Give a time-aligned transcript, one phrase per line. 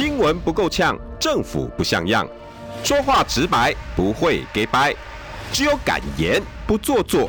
[0.00, 2.26] 新闻不够呛，政府不像样，
[2.82, 4.96] 说话直白，不会给掰，
[5.52, 7.28] 只有敢言不做作，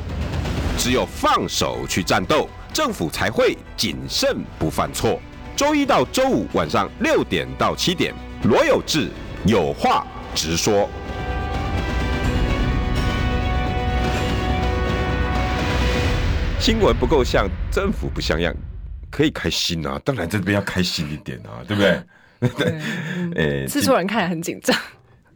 [0.77, 5.19] 只有放手去战斗，政府才会谨慎不犯错。
[5.53, 9.09] 周一到周五晚上六点到七点，罗有志
[9.45, 10.89] 有话直说。
[16.57, 18.55] 新闻不够像，政府不像样，
[19.09, 19.99] 可以开心啊！
[20.05, 22.01] 当然这边要开心一点啊，对不对？
[22.57, 22.79] 对，
[23.35, 24.75] 诶，制作人看来很紧张。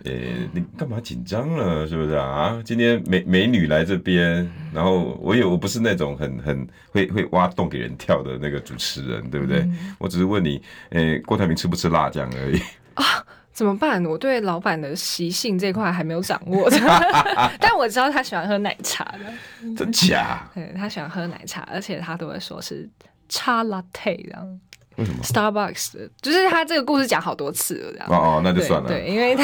[0.06, 1.88] 诶，你干嘛紧张了？
[1.88, 2.62] 是不是啊？
[2.64, 9.60] 今天美美女来这边，然后我也我不是那种很很会会挖洞给人跳的那个主持人，对不对？
[9.62, 12.60] 嗯、我只是问你，诶，郭台铭吃不吃辣酱而已
[12.96, 13.04] 啊？
[13.52, 14.04] 怎么办？
[14.06, 16.70] 我对老板的习性这块还没有掌握，
[17.60, 20.48] 但我知道他喜欢喝奶茶的，真假？
[20.54, 22.88] 对，他喜欢喝奶茶，而且他都会说是
[23.30, 24.60] 茶 latte 这样。
[24.98, 28.08] 为什么？Starbucks 就是他这个故事讲好多次了，这样。
[28.10, 28.88] 哦哦，那就算了。
[28.88, 29.44] 对，因为他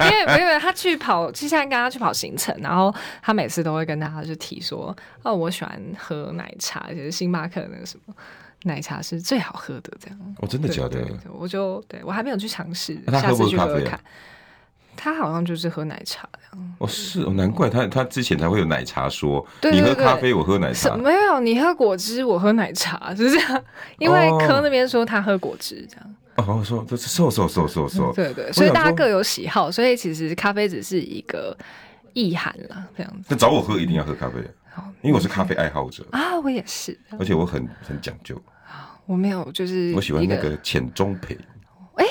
[0.08, 8.14] 因为因为他去跑，就像跟他去跑行程，然后他每次都会跟大家就提说，哦，我喜欢喝奶茶，就是星巴克那个什么
[8.62, 10.18] 奶茶是最好喝的，这样。
[10.38, 11.04] 哦，真的假的？
[11.32, 13.98] 我就对我还没有去尝试，啊、下次去喝喝看。
[15.02, 16.38] 他好像就是喝奶茶的
[16.78, 23.64] 哦，是哦，难怪他他之前才会有奶茶说，你喝咖啡，我喝奶茶，没有，你喝果汁，我喝奶茶， 是这样。
[23.98, 26.14] 因为柯那边说他喝果汁这样。
[26.36, 31.56] 哦，我说这是瘦瘦瘦瘦瘦，对对，所以大家各有喜好，所以其实咖啡只是一个
[32.12, 33.26] 意涵啦，这样子。
[33.28, 34.36] 那找我喝一定要喝咖啡，
[35.00, 38.40] 因为我是咖啡爱好者啊，我也是，而且我很很讲究。
[39.06, 41.36] 我没有，就是我喜欢那个浅中培。
[41.96, 42.06] 哎。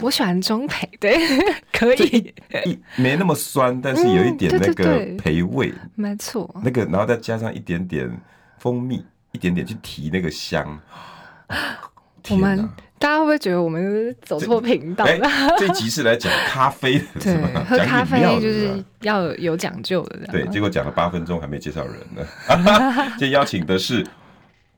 [0.00, 1.18] 我喜欢中培， 对，
[1.72, 2.32] 可以，
[2.64, 6.48] 一没那么酸，但是有一点那个培味，没错。
[6.62, 8.08] 那个，然后再加上一点点
[8.58, 10.80] 蜂蜜，一点点去提那个香。
[12.30, 12.68] 我们
[12.98, 15.30] 大家会不会觉得我们走错频道了？
[15.58, 17.64] 这一集是来讲咖啡的， 是吗？
[17.68, 20.26] 喝咖啡就是要有讲究的。
[20.30, 22.24] 对，结果讲了八分钟还没介绍人呢。
[23.10, 24.06] 今天邀请的是。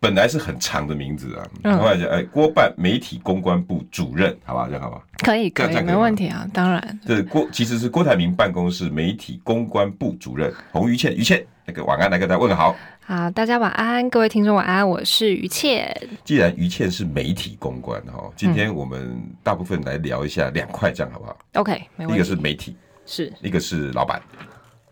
[0.01, 5.03] 本来是很长的名字啊，后来讲哎，郭办媒体公关部主任，好吧，这样好吧？
[5.19, 7.01] 可以，可以，没问题啊，当然。
[7.05, 12.75] 这郭其实是郭台铭办公室媒体公关部主任洪于倩，于倩，那个晚安，来跟大家问个好。
[13.05, 15.95] 好，大家晚安，各位听众晚安，我是于倩。
[16.25, 22.15] 既然于倩是媒体公关哈，今天我们大部分来聊一下两块，这样好不好？OK，没问题。
[22.15, 22.75] 一个是媒体，
[23.05, 24.23] 是一个是老板，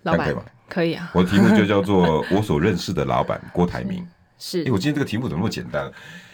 [0.02, 0.42] 老板可以吗？
[0.68, 1.10] 可以啊。
[1.16, 4.06] 我的题目就叫做我所认识的老板郭台铭。
[4.38, 5.84] 是，哎、欸，我今天这个题目怎么那么简单？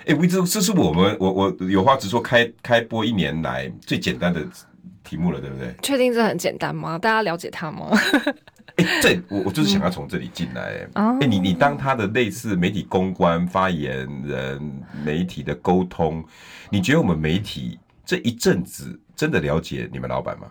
[0.07, 4.47] 哎、欸，我这这是我们我我有话直说开开播一年来最简单的
[5.03, 5.75] 题目了，对不对？
[5.83, 6.99] 确定这很简单吗？
[6.99, 7.91] 大家了解他吗？
[8.77, 10.63] 哎、欸，这我我就是想要从这里进来。
[10.63, 16.23] 哎、嗯欸，你你当他的类似媒体公关发言人，媒体的沟通，
[16.71, 20.49] 你觉得我们媒体这一阵子真的了解你们老板吗？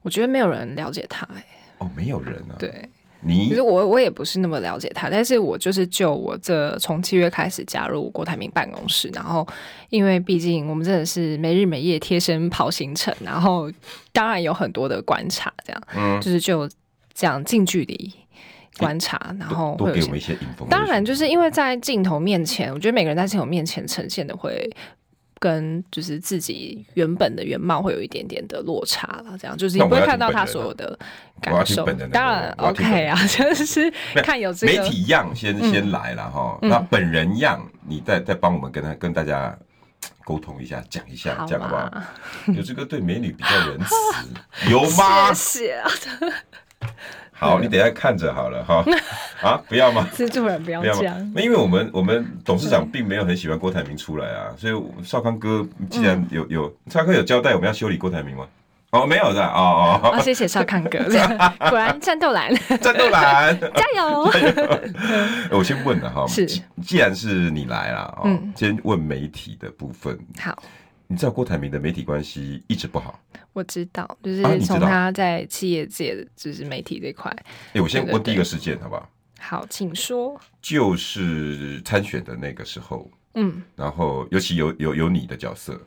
[0.00, 1.46] 我觉得没有人了解他、欸，哎，
[1.78, 2.88] 哦，没有人啊，对。
[3.26, 9.46] 你其实我我也不是那么了解他，但是我就是就我这从七月开始加入郭台铭办公室，然后
[9.90, 13.70] 因为毕竟我们真的是没日没夜贴身跑行程，然后
[14.12, 16.68] 当然有很多的观察，这样，嗯，就是就
[17.12, 18.12] 这样近距离
[18.78, 20.36] 观察，欸、然后会有多给我们一些。
[20.68, 24.70] 当然就是因为在镜头面前，我觉得每个人在镜头面前呈现的会。
[25.44, 30.98] 跟就是自己原本的原貌会有一点点的落差了，这样就是你不会看到他所有的
[31.38, 31.84] 感受。
[32.10, 39.54] 当然，OK 啊， 就是看有这个媒体样先先来了哈，那本人样你再再帮我们跟他跟大家
[40.24, 42.02] 沟通一下，讲一下，这样好不好？
[42.56, 43.94] 有这个对美女比较仁慈，
[44.72, 45.30] 有吗？
[45.34, 45.84] 谢谢。
[47.44, 48.84] 好，你等一下看着好了哈。
[49.42, 50.08] 啊，不要吗？
[50.14, 51.32] 蜘蛛人不要这样。
[51.34, 58.46] 那因为我们我们董事长并没有很喜欢郭台铭出来啊，所以少康哥既然有有少康哥有交代我们要修理郭台铭吗？
[58.90, 60.20] 哦，没有的，哦哦。
[60.20, 60.98] 谢谢少康哥，
[61.68, 64.30] 果然战斗蓝，战斗蓝， 加油！
[65.50, 66.46] 我先问了哈，是，
[66.80, 70.16] 既然是你来了，嗯，先问媒体的部分。
[70.40, 70.56] 好。
[71.06, 73.20] 你知道郭台铭的媒体关系一直不好，
[73.52, 77.30] 我知道，就是从他在企业界，就是媒体这块。
[77.30, 79.08] 哎、欸，我先问第一个事件，好不好？
[79.38, 80.40] 好，请说。
[80.62, 85.78] 就是参选的那个时候，嗯，然后尤其有有有你的角色，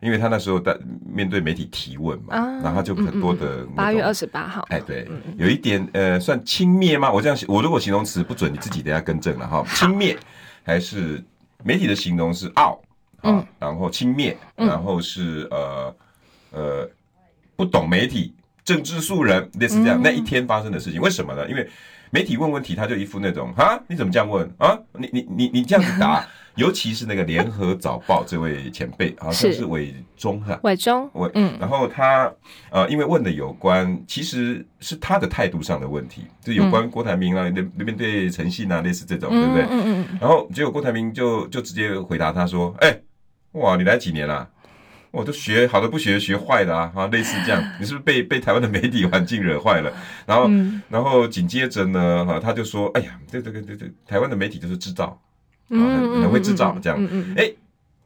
[0.00, 7.10] 因为他那时候在面对媒体提问嘛，啊、然后他就很多的八月二十八号，哎，对，嗯、有一点呃，算轻蔑吗？
[7.10, 9.64] 我这样，我如果形容词不准，你自己等下更正了哈。
[9.74, 10.16] 轻蔑
[10.62, 11.20] 还是
[11.64, 12.80] 媒体的形容是傲？
[13.22, 15.94] 啊，然后轻蔑，然后是呃
[16.50, 16.90] 呃
[17.56, 18.34] 不懂媒体，
[18.64, 20.00] 政治素人，类似这样。
[20.02, 21.48] 那一天发生的事情，为什么呢？
[21.48, 21.68] 因为
[22.10, 24.78] 媒体问问题，他就一副那种啊，你怎么这样问啊？
[24.92, 26.22] 你你你你这样子答，
[26.56, 32.30] 尤其是那个联合早报这位前辈，好像是伟忠哈，伟忠，伟，嗯，然后他
[32.70, 39.62] 呃，因为问的有关，其实是他的态度上的问题，就有关郭台铭啊，那那边对诚信啊，类似这种，对不对？
[39.70, 40.18] 嗯嗯。
[40.20, 42.94] 然后结果郭台铭就就直接回答他说：“哎，
[43.52, 44.48] 哇，你来几年了？”
[45.12, 49.92] 我都学好的不学，学坏的啊，啊，类似这样， 你是不是被被台湾的媒体环境惹坏了？
[50.24, 55.20] 然后，嗯、然后紧接着呢，哈，他就说，哎呀，这这个这这，台湾的媒体就是制造，
[55.68, 56.98] 啊，很很会制造这样，
[57.36, 57.52] 哎。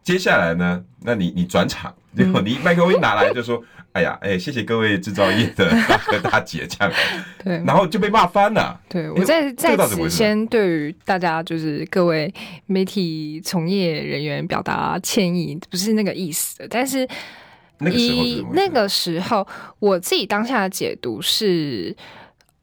[0.02, 0.84] 接下来呢？
[1.00, 3.60] 那你你转场，结果你麦克风一拿来就说
[3.96, 6.92] ：“哎呀，哎，谢谢各位制造业的 大哥大姐，这样。
[7.42, 8.78] ”对，然后就被骂翻了。
[8.90, 12.30] 对，我在在此先对于大家就是各位
[12.66, 16.68] 媒体从业人员表达歉意，不是那个意思的。
[16.68, 17.08] 但是
[17.90, 19.48] 以那个时候，
[19.78, 21.96] 我自己当下的解读是。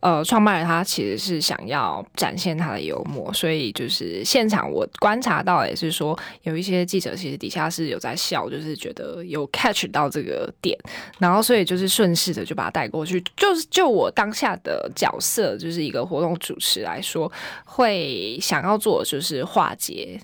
[0.04, 10.78] 呃，创办人他其实是想要展现他的幽默，所以就是现场我观察到也是说，有一些记者其实底下是有在笑，就是觉得有 catch 到这个点，
[11.20, 13.24] 然后所以就是顺势的就把他带过去。
[13.38, 17.32] 就是就我当下的角色，就是一个活动主持来说，
[17.64, 20.20] 会想要做就是化解。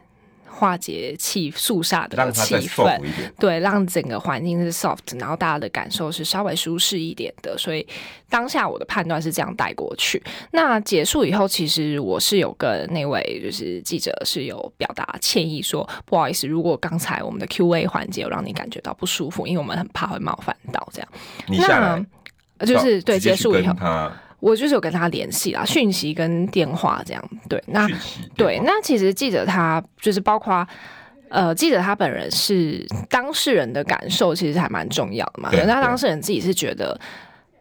[0.59, 2.99] 化解气肃杀的气氛，
[3.39, 7.57] 对，让整个环境是 soft，然后大家的感受是稍微舒适一点的。
[7.57, 7.87] 所以
[8.29, 10.21] 当下我的判断是这样带过去。
[10.51, 21.07] 那结束以后，其实我是有跟那位就是记者是有表达歉意说，说不好意思，如果刚才我们的 Q&A 环节有让你感觉到不舒服，因为我们很怕会冒犯到这样。
[21.47, 22.05] 你下来
[22.57, 23.73] 那就是对结束以后。
[24.39, 27.29] 我就是有跟他联系啦，讯息跟电话这样。
[27.47, 27.87] 对，那
[28.37, 30.65] 对，那其实记者他就是包括
[31.29, 35.49] 呃，记者他本人是当事人的感受，其实还蛮重要的嘛。
[35.67, 36.99] 那当事人自己是觉得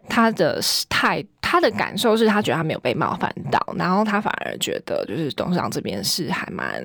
[0.09, 6.83] 他的态，他的感受是他觉得他没有被冒犯到，然后他反而觉得就是董事长这边是还蛮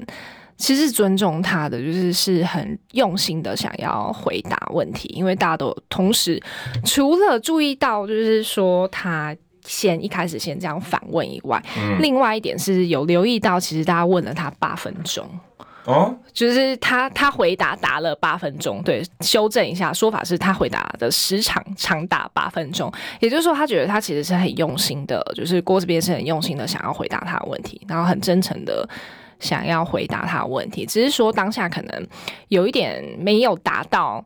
[0.57, 6.41] 其实尊重他的，就是是很用心的想要回答问题，因为大家都同时
[6.83, 9.35] 除了注意到就是说他。
[9.65, 15.27] 先一开始先这样反问以外，嗯、另外一点是有留意到，其实大家问了他八分钟
[15.85, 28.87] 哦，就是他他回答答了八分钟，对，修正一下说法是他回答的时长长达八分钟，也就是说他觉得他其实是很用心的，就是郭这边是很用心的想要回答他的问题，然后很真诚的
[29.39, 32.07] 想要回答他的问题，只是说当下可能
[32.47, 34.25] 有一点没有达到，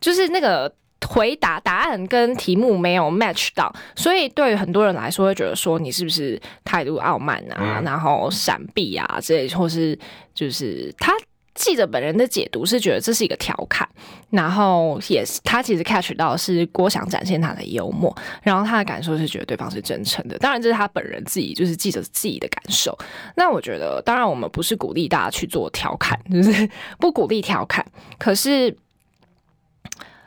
[0.00, 0.72] 就是那个。
[1.06, 9.98] 回答答案跟题目没有 match 到，所以对很多人来说会觉得说你是不是态度傲慢啊，然后闪避啊之类，或是
[10.34, 11.12] 就是他
[11.54, 13.88] 记者本人的解读是觉得这是一个调侃，
[14.30, 22.96] 然后也是他其实 catch 到是郭想展现他的幽默，然后他的感受是觉得对方是真诚的，当然这是他本人自己就是记者自己的感受。
[23.36, 26.68] 那我觉得当然我们不是鼓励大家去做调侃，就是
[26.98, 27.86] 不鼓励调侃，
[28.18, 28.76] 可是。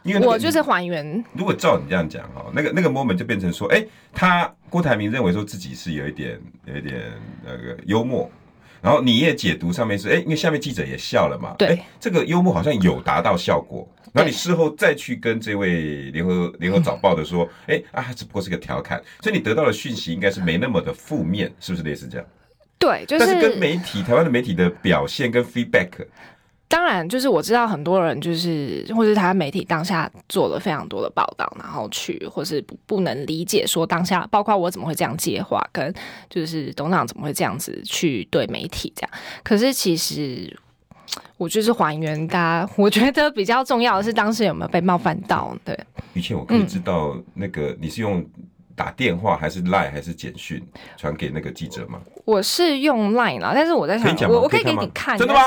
[0.03, 1.23] 因为、那个、我就是还原。
[1.33, 7.01] 如果照你这样讲哈，那个那个 moment 就变成说，哎、欸，他郭台铭认为说自己是有一点有一点
[7.45, 8.29] 那个幽默，
[8.81, 13.87] 然后你也解读上面是，哎、欸，因为下面记者也笑了嘛，对，欸、这个幽默好像有达到效果。
[14.13, 22.27] 然后你事后再去跟这位联合联合早报的说，哎、欸、啊，只不过是个调侃，所以你得到的讯息应该是没那么的负面，是不是类似这样？
[22.77, 23.25] 对，就是。
[23.25, 25.89] 但是跟媒体台湾的媒体的表现跟 feedback。
[26.71, 35.93] 当然，就是我知道很多人就是，或是台湾媒体当下做了非常多的报道，然后去或是不不能理解说当下，包括我怎么会这样接话，跟
[36.29, 39.11] 就是董事长怎么会这样子去对媒体这样。
[39.43, 40.57] 可是其实
[41.35, 45.53] 我就是还原大家，我觉得比较重要的是当时有没有被冒犯到。
[45.65, 45.77] 对，
[46.13, 48.25] 于倩，我可以知道那个你是用
[48.75, 50.63] 打电话还是 Line 还是简讯
[50.95, 51.99] 传给那个记者吗？
[52.23, 55.41] 我是用 Line 啦，但是我在想，我我可以给你看，真的吗？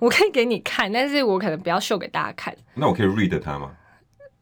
[0.00, 2.56] 我可以给你看，但是我可能不要秀给大家看。
[2.74, 3.70] 那我可以 read 它吗？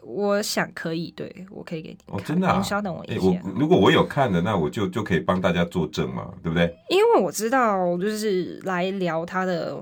[0.04, 2.62] 我想可以，对，我可以给你真的啊？
[2.62, 3.20] 稍等我一下。
[3.20, 6.74] 欸，我如果我有看的，那我就就可以帮大家作证嘛，对不对？
[6.88, 9.76] 因为我知道，就是来聊他的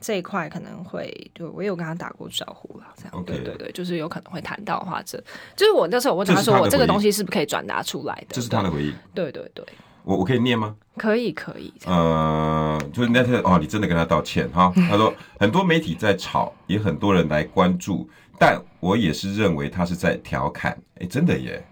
[0.00, 3.24] 这一块，可能会，对，我有跟他打过招呼了，这样。
[3.24, 5.22] 对对对，就是有可能会谈到的话，这
[5.54, 8.26] 就是我那时候我问他说，我这个东西是不是可以转达出来的？
[8.30, 8.94] 这是他的回应。
[9.12, 9.66] 对对对。
[10.06, 10.76] 我我可以念吗？
[10.96, 11.72] 可以可以。
[11.84, 14.72] 呃，就是那天哦，你真的跟他道歉哈。
[14.88, 18.08] 他说很多媒体在吵，也很多人来关注，
[18.38, 20.80] 但我也是认为他是在调侃。
[21.00, 21.66] 哎，真的耶，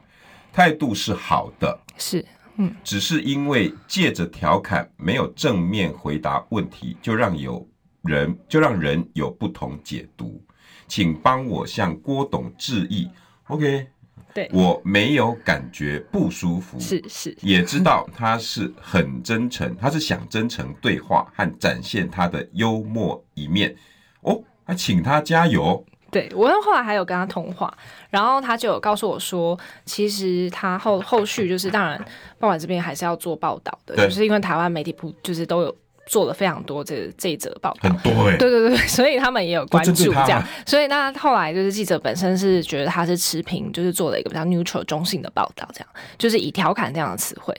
[0.52, 2.26] 态度是好的，是
[2.56, 7.64] 嗯，只是因为借着调侃没有正面回答问题，就让有
[8.02, 10.42] 人就让人有不同解读，
[10.88, 13.08] 请帮我向郭董致意。
[13.46, 13.86] OK。
[14.34, 23.74] 对，我没有感觉不舒服，是是，也知道他是很真诚，他是想真诚对话和展现他的幽默一面。
[24.22, 25.84] 哦，还请他加油。
[26.10, 27.76] 对，我后来还有跟他通话，
[28.08, 31.98] 然后他就有告诉我说，其实他后后续就是，当然，
[32.38, 47.54] 报馆这边还是要做报道的，就是因为台湾媒体不就是都有做了非常多这这一则报道，很多哎，对对对， 所以他们也有关注这样，所以那后来就是记者本身是觉得他是持平，就是做了一个比较 neutral 中性的报道，这样就是以调侃这样的词汇。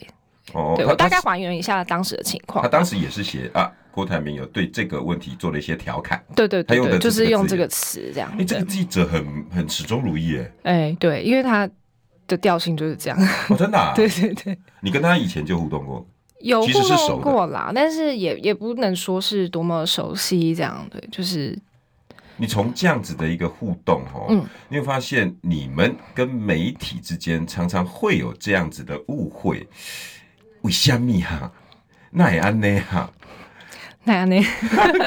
[0.54, 3.72] 哦，对我大概还原一下当时的情况，他当时也是写啊。
[3.92, 8.30] 郭台铭有对这个问题做了一些调侃，对对对，他用的就是用这个词这样。
[8.38, 10.52] 哎，这个记者很很始终如一哎。
[10.64, 11.66] 哎，对，因为他
[12.28, 13.18] 的调性就是这样。
[13.48, 13.80] 哦，真的？
[13.96, 14.60] 对对对。
[14.82, 16.06] 你跟他以前就互动过？
[16.46, 16.68] 有互
[17.08, 20.88] 动过啦，但是也也不能说是多么熟悉这样。
[20.92, 21.58] 对，就是
[22.38, 29.68] 你从这样子的一个互动哦，嗯，你会发现你们跟媒体之间常常会有这样子的误会，
[30.62, 31.52] 为什么哈？
[32.12, 33.12] 那也安内哈？
[34.04, 34.36] 那样呢？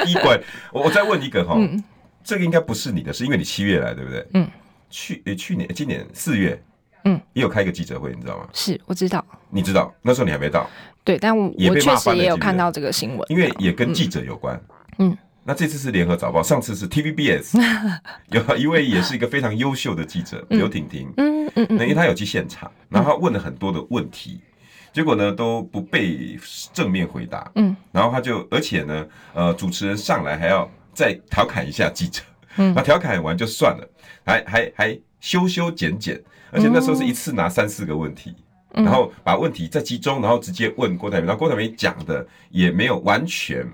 [0.06, 0.40] 一关，
[0.72, 1.82] 我我再问一个哈，嗯、
[2.24, 4.26] 这个应该不是你的，是因为你七月来，对不对？
[4.34, 4.48] 嗯。
[4.90, 6.58] 去诶，去年今年四月，
[7.04, 8.48] 嗯，也有开一个记者会，你知道吗？
[8.54, 9.22] 是，我知道。
[9.50, 10.66] 你知道那时候你还没到。
[11.08, 11.50] 对，但我
[11.80, 14.60] 确实也有看到这个新闻，因为也跟记者有关。
[14.98, 15.16] 嗯。
[15.42, 17.58] 那这次是联合早报，上次是 TVBS，
[18.28, 21.10] 有一位也是一个非常优秀的记者刘婷婷。
[21.16, 21.76] 嗯嗯嗯。
[21.78, 24.42] 那因为他有去现场，然后他问了很多的问题。
[24.92, 26.38] 结果呢都不被
[26.74, 32.20] 正面回答，嗯，然后他就，而且呢，呃，主持人上来还要再调侃一下记者，
[32.56, 33.88] 嗯，那调侃完就算了，
[34.26, 38.34] 还还还修修剪剪，而且那时候是一次拿三四个问题，
[38.72, 43.66] 然后把问题再集中，然后直接问郭台铭，然后郭台铭讲的也没有完全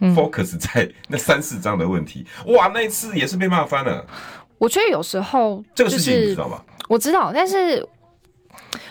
[0.00, 4.06] focus 在那三四章的问题，哇，那一次也是被骂翻了。
[4.58, 6.60] 我觉得有时候这个事情你知道吗？
[6.88, 7.86] 我知道，但是。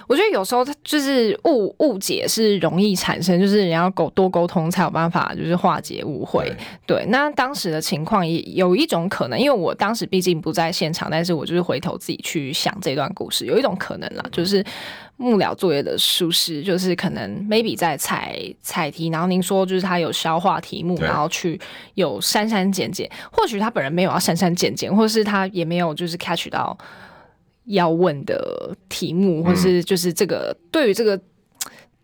[0.07, 6.45] 我觉得有时候他就是误误解是容易产生，就是你要沟多沟通才有办法，就是化解误会。
[6.85, 14.63] 对，对，那当时的情况也有一种可能，因为我当时毕竟不在现场，但是我就是回头自己去想这段故事，有一种可能啦，就是
[15.17, 21.59] 幕僚作业的疏失，就是可能 maybe 在采采题，然后您说就是他有消化题目，然后去
[21.95, 26.77] 有删删减减，或许他本人没有要删删减减，或是他也没有就是 catch 到。
[27.69, 31.19] 要问的题目，或是就是这个对于这个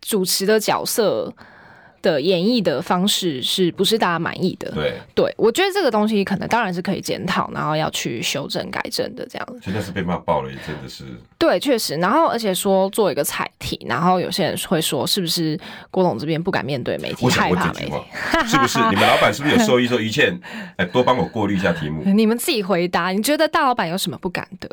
[0.02, 1.34] 主持的角色
[2.04, 4.70] 的演绎的方式是不是大家满意的？
[4.72, 9.58] 对，对我觉得这个东西可能当然是可以检讨，然后要去修正改正的这样子。
[9.64, 11.04] 真的是被骂爆了，也真的是。
[11.38, 11.94] 对，确实。
[11.96, 15.58] 然后而且说做一个彩题，然后有些人会说，是不是
[15.90, 17.92] 郭董这边不敢面对媒体，害怕媒体？
[18.46, 20.38] 是不是你们老板是不是有授意说于倩，
[20.76, 22.02] 哎，多帮我过滤一下题目？
[22.04, 23.08] 你们自己回答。
[23.08, 24.68] 你觉得大老板有什么不敢的？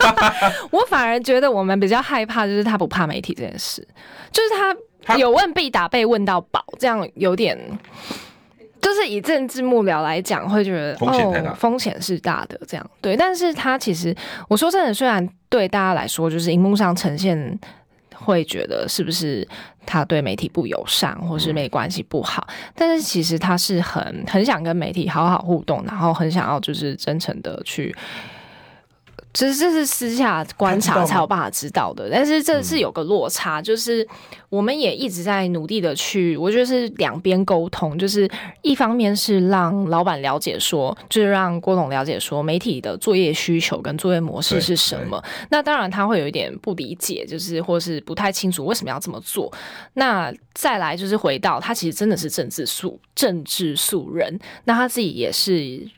[0.70, 3.86] 我反而觉得我们比较害怕，就是他不怕媒体这件事，
[4.30, 4.76] 就是他。
[5.16, 7.58] 有问必答，被问到饱，这样有点，
[8.80, 13.16] 就是以政治幕僚来讲，会觉得风险太大，风险是大的，这样对。
[13.16, 14.14] 但是他其实，
[14.48, 17.58] 我说真的，虽然对大家来说，就是荧幕上呈现，
[18.14, 19.46] 会觉得是不是
[19.86, 27.94] 他对媒体不友善，或是没关系不好，但是其实他是很很想跟媒体好好互动，然后很想要就是真诚的去。
[29.38, 34.04] 其实这是私下观察才有办法知道的，但是这是有个落差，就是
[34.48, 38.28] 我们也一直在努力的去，我觉得是两边沟通，就是
[38.62, 45.22] 一方面是让老板了解说，就是让郭董了解说媒体的作业需求跟作业模式是什么。
[45.50, 49.52] 那当然他会有一点不理解，就是或是不太清楚为什么要这么做。
[49.94, 55.88] 那再来就是回到他其实真的是政治素政治素人，那他自己也是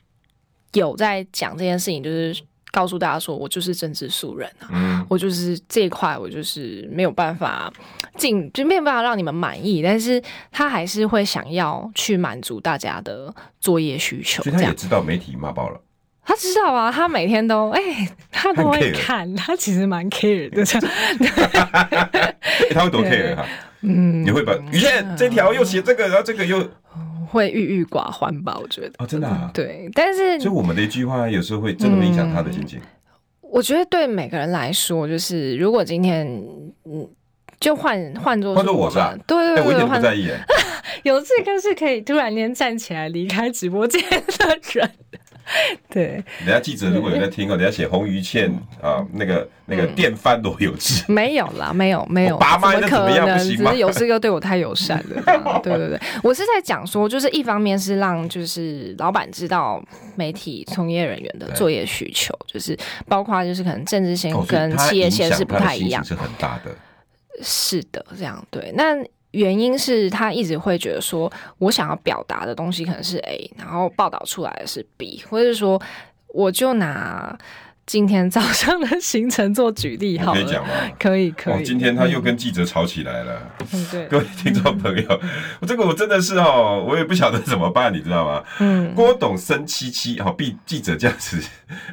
[0.74, 2.36] 有在讲这件事情，就是。
[2.72, 7.72] 告诉大家说，我就是政治素人啊，嗯、我就是这一块，我就是没有办法
[8.16, 9.82] 进，就没有办法让你们满意。
[9.82, 10.22] 但是
[10.52, 14.42] 他还是会想要去满足大家的作业需求。
[14.42, 15.80] 所以他也知道媒体骂爆了，
[16.24, 20.92] 他知道啊，他每天都哎、欸， 他都会看，他其实蛮 care 的，这样。
[22.72, 23.44] 他会多 care 哈？
[23.82, 26.68] 嗯，你会把于倩这条又写这个，然后这个又。
[27.30, 28.58] 会郁郁寡欢吧？
[28.60, 32.78] 我觉得哦，真的啊，对，但是就我们的一句话，有时候会真的影响他的心情。
[32.78, 32.82] 嗯。
[33.42, 36.26] 我觉得对每个人来说，就是如果今天
[36.84, 37.08] 嗯，
[37.58, 39.16] 就换换做换做我是吧？
[39.26, 40.28] 对对对，我一点不在意。
[41.02, 44.90] 有这个是可以突然间站起来离开直播间的人，
[45.90, 53.26] 对，人家记者如果有在听哦，人家写洪于倩啊，那个那个电翻罗有志，没有啦，没有没有，爸妈那怎么样？
[53.26, 53.70] 不行吗？
[53.70, 55.60] 只是有志哥对我太友善了。
[55.62, 59.82] 对对对， 我是在讲说，就是一方面是让就是老板知道
[60.16, 62.78] 媒体从业人员的作业需求，就是
[63.08, 66.70] 包括就是可能政治线跟企业线是不太一样，是很大的。
[67.42, 68.70] 是的，这样对。
[68.74, 68.96] 那
[69.32, 75.80] 原因是他一直会觉得说，我想要表达的东西可能是 A，然后报道出来的是 B，或者是说，
[76.28, 77.38] 我就拿
[77.86, 80.70] 今天早上的行程做举例好了，可以讲吗？
[80.98, 81.54] 可以，可以。
[81.54, 83.50] 哦，今天他又跟记者吵起来了。
[83.72, 84.06] 嗯，对。
[84.06, 85.20] 各位听众朋友，
[85.60, 88.44] 我 这个我真的是哦，我也不晓得怎么办，你知道吗？
[88.60, 88.94] 嗯。
[88.94, 91.42] 郭董生七七，好，记记者这样子，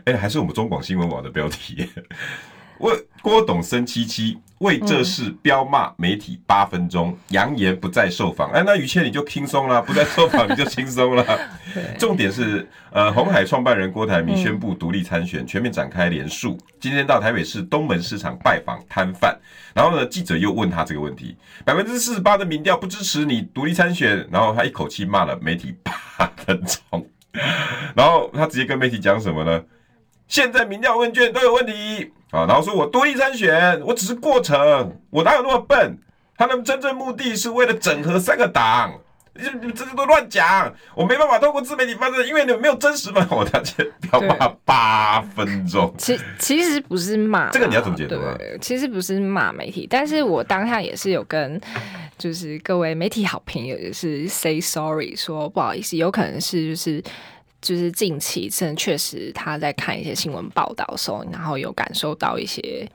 [0.05, 1.89] 哎，还是我们中广新闻网的标题。
[2.77, 8.51] 我郭董生七七为这事彪骂媒体八分钟，扬、嗯、言不再受访。
[8.51, 11.25] 哎，那于谦你就轻松了，不再受访你就轻松了。
[11.99, 16.57] 重点是，呃，红海创办人郭台铭宣布独立参选，全面展开连署。
[16.79, 19.37] 今天到台北市东门市场拜访摊贩，
[19.75, 27.07] 然后呢，记者又问他这个问题：百分之四十八的民调不支持你独立参选，然后他一口气骂了媒体八分钟，
[27.93, 29.63] 然后他直接跟媒体讲什么呢？
[30.27, 32.11] 现在民调问卷都有问题。
[32.31, 35.97] 啊，然后说我独立参选，我只是过程，我哪有那么笨？
[36.35, 38.93] 他们真正目的是为了整合三个党，
[39.33, 43.25] 你你这都乱讲，我没办法透过自媒体发声，因为你们没有真实嘛。
[43.31, 48.17] 我当时要骂八分钟，其其实不是骂，这个你要怎么解读
[48.59, 51.59] 其实不是骂媒体，但是我当下也是有跟
[52.17, 57.01] 就是各位媒体好朋友也是 say sorry，说不好意思，有可能是就是。
[57.61, 62.89] 就是近期，真的确实他在看一些新闻报道的时候，然后有感受到一些，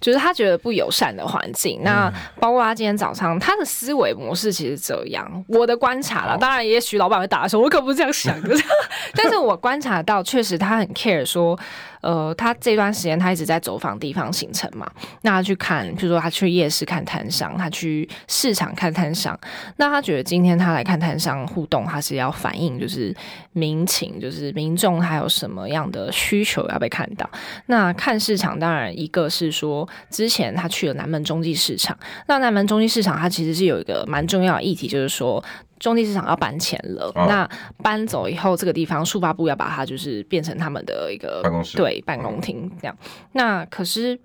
[0.00, 1.80] 就是他觉得不友善的环境。
[1.82, 6.36] 那包括他今天早上，他的思维模式其实这样，我的观察了。
[6.36, 8.54] 当然，也许老板会打的时候，我可不是这样想的。
[9.14, 11.58] 但是我观察到，确实他很 care 说。
[12.00, 14.90] 呃，他这段时间他一直在走访地方行程嘛，
[15.22, 19.38] 那他去看，譬如说他去夜市看摊商，他去市场看摊商，
[19.76, 23.14] 那他觉得今天他来看摊商互动，他是要反映就是
[23.52, 27.28] 民情，就是民众还有什么样的需求要被看到。
[27.66, 35.42] 那看市场，当然一个是说之前他去了南门中继市场，那南门中继市场它其实是有一个蛮重要的议题，就是说。
[35.80, 37.50] 中地市场要搬迁了，哦，那
[37.82, 42.96] 搬走以后，这个地方数发部要把它就是变成他们的一个办公室，对，办公厅这样。
[43.32, 44.20] 那可是。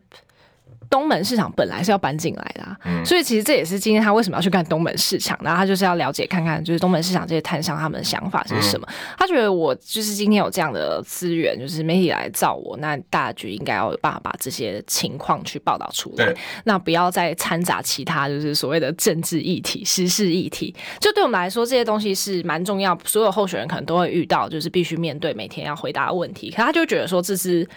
[0.90, 8.96] 东门市场本来是要搬进来的，啊嗯，所以其实这也是今天他为什么要去看东门市场，然后他就是要了解看看，就是东门市场这些摊商他们的想法是什么，嗯。
[9.18, 20.76] 他觉得我就是今天有这样的资源，就是媒体来造我，那大局应该要有办法把这些情况去报道出来，那不要再掺杂其他就是所谓的政治议题、时事议题。
[21.00, 26.52] 就对我们来说，这些东西是蛮重要，所有候选人可能都会遇到，就是必须面对每天要回答的问题。
[26.52, 27.68] 可他就觉得说，这是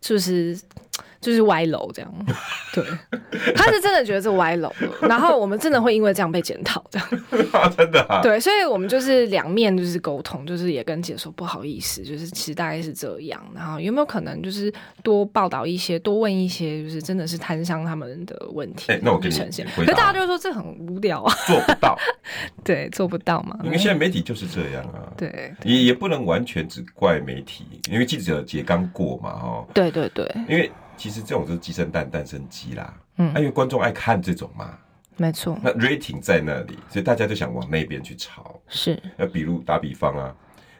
[0.00, 0.58] 就是。
[1.24, 2.14] 就是歪楼这样，
[2.74, 2.84] 对，
[3.56, 7.08] 他是真的觉得是歪楼，然后我们真的会因为这样被检讨，这样，
[7.74, 14.70] 真的啊，对，所以我们就是两面就是沟通，就是也跟姐说不好意思，就是其实大概是这样，然后有没有可能就是
[15.02, 21.96] 多报道一些，多问一些，就是真的是摊商他们的问题，欸、那我给你呈现，可是大家就说这很无聊啊，做不到，
[22.62, 30.70] 对，做不到嘛，因为现在媒体就是这样啊，对，对也也不能完全只怪媒体，因为记者节刚过嘛，哦，对对对，因为。
[30.96, 32.94] 其实这种就是鸡生蛋，蛋生鸡啦。
[33.18, 34.76] 嗯，因为观众爱看这种嘛，
[35.16, 35.58] 没错。
[35.62, 38.60] 那 rating 在那里，所以大家就想往那边去炒。
[38.68, 39.00] 是。
[39.16, 40.34] 那比如打比方啊，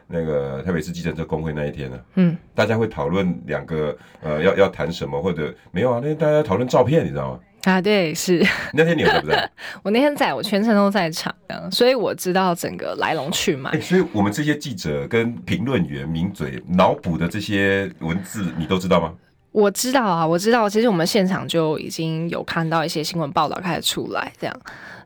[0.07, 5.99] 那个台北市计程车工会那一天呢，嗯，大家会讨论两个呃要要谈什么，或者没有啊？
[6.01, 7.39] 那天大家讨论照片，你知道吗？
[7.63, 8.45] 啊，对，是。
[8.73, 9.49] 那天你有在不在？
[9.81, 11.33] 我那天在，我全程都在场，
[11.71, 13.79] 所以我知道整个来龙去脉。
[13.79, 19.13] 所以我们这些记者跟评论员名嘴脑补的这些文字，你都知道吗？
[19.55, 24.61] 我知道啊，我知道，其实我们现场就已经有看到一些新闻报道开始出来，这样，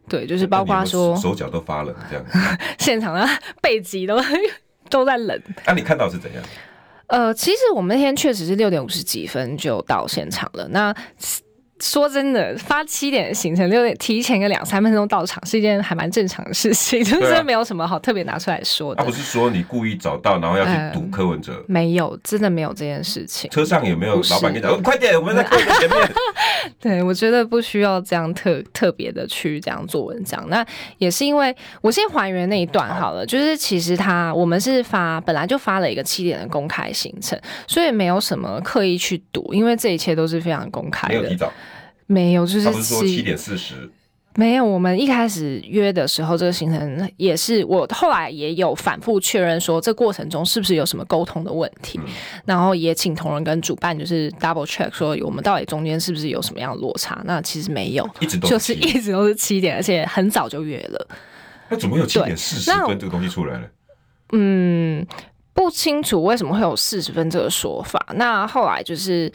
[0.08, 2.26] 对，就是包括说手脚都发冷这样，
[2.80, 3.30] 现场啊
[3.62, 4.20] 背脊都
[4.90, 5.40] 都在冷。
[5.66, 6.44] 那、啊、你看到是怎样？
[7.06, 10.68] 呃，其实我们那天确实是六点五十几分就到现场了。
[10.70, 10.92] 那
[11.82, 18.98] 说真的，发七点的行程，六点提前个两三分钟到场，是一件还蛮正常的事情， 就是没有什么好特别拿出来说的。
[18.98, 21.64] 他、啊、不是说你故意找到，然后要去堵柯文哲、呃？
[21.68, 23.50] 没有，真的没有这件事情。
[23.52, 24.80] 车上有没有老板跟你讲、哦？
[24.84, 26.12] 快点，我们在柯文哲前面。
[26.80, 30.44] 对，我觉得不需要这样特特别的去这样做文章。
[30.50, 30.66] 那
[30.98, 41.16] 也是因为我先还原那一段好了，就是其实他我们是发本来就发了一个七点的公开行程，所以没有什么刻意去堵，因为这一切都是非常公开的。
[41.16, 41.52] 没有提早。
[42.12, 43.88] 没有，就是七点四十，
[44.34, 52.06] 没有，我们一开始约的时候，这个行程也是我后来也有反复确认说，这过程中是不是有什么沟通的问题，嗯、
[52.46, 57.22] 然后也请同仁跟主办就是 double check 说，我们到底中间是不是有什么样的落差？
[57.26, 61.08] 那其实没有，一直都就是一直都是七点，而且很早就约了。
[61.70, 63.68] 那怎么有七点四十分这个东西出来了？
[64.32, 65.06] 嗯，
[65.54, 68.04] 不清楚为什么会有四十分这个说法。
[68.16, 69.32] 那后来就是。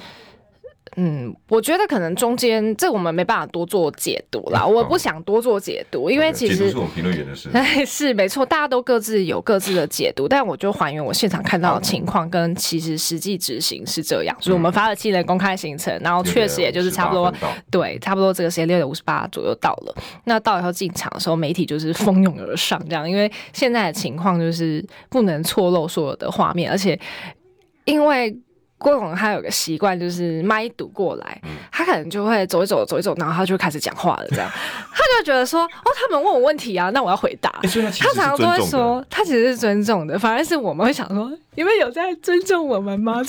[0.97, 7.49] 嗯，我觉得可能中间这我们没办法多做解读啦，嗯、我不想多做解读，因为其实是我们评论员的事。
[7.55, 17.33] 哎，是没错，大家都各自有各自的解读，但我就还原我现场看到的情况，跟其实实际执行是这样，嗯、就是我们发了七人公开行程，然后确实也就是差不多，
[17.71, 19.95] 对，差不多这个时间六点五十八左右到了。
[20.25, 26.99] 那到以后进场的时候，媒体就是蜂拥而上，这样，因为现在的情况就是不能错漏所有的画面，而且
[27.85, 28.37] 因为。
[28.85, 31.41] 郭总他有个习惯，就是麦堵过来，
[31.73, 34.51] 他可能就会走一走，走一走，然后他就开始讲话了，这样，
[34.93, 37.51] 他就觉得说，哦，他们问我问题啊，那我要回答。
[37.63, 41.33] 他，常常都会说，他其实是尊重的，反而是我们会想说。
[41.57, 43.23] 你们有在尊重我们吗？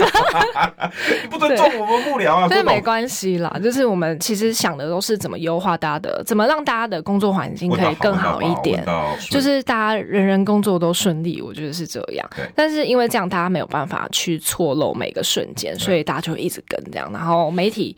[1.30, 2.48] 不尊重我们幕僚啊！
[2.50, 8.84] 这没关系啦，就是我们其实想的都是怎么优化大家的，怎么让大家的工作环境可以更好一点，
[9.30, 12.28] 就是大家人人工作都顺利，我觉得是这样。
[12.56, 17.96] 但是因为这样，大家没有办法去错漏每个瞬间，所以大家就一直跟这样，然后媒体。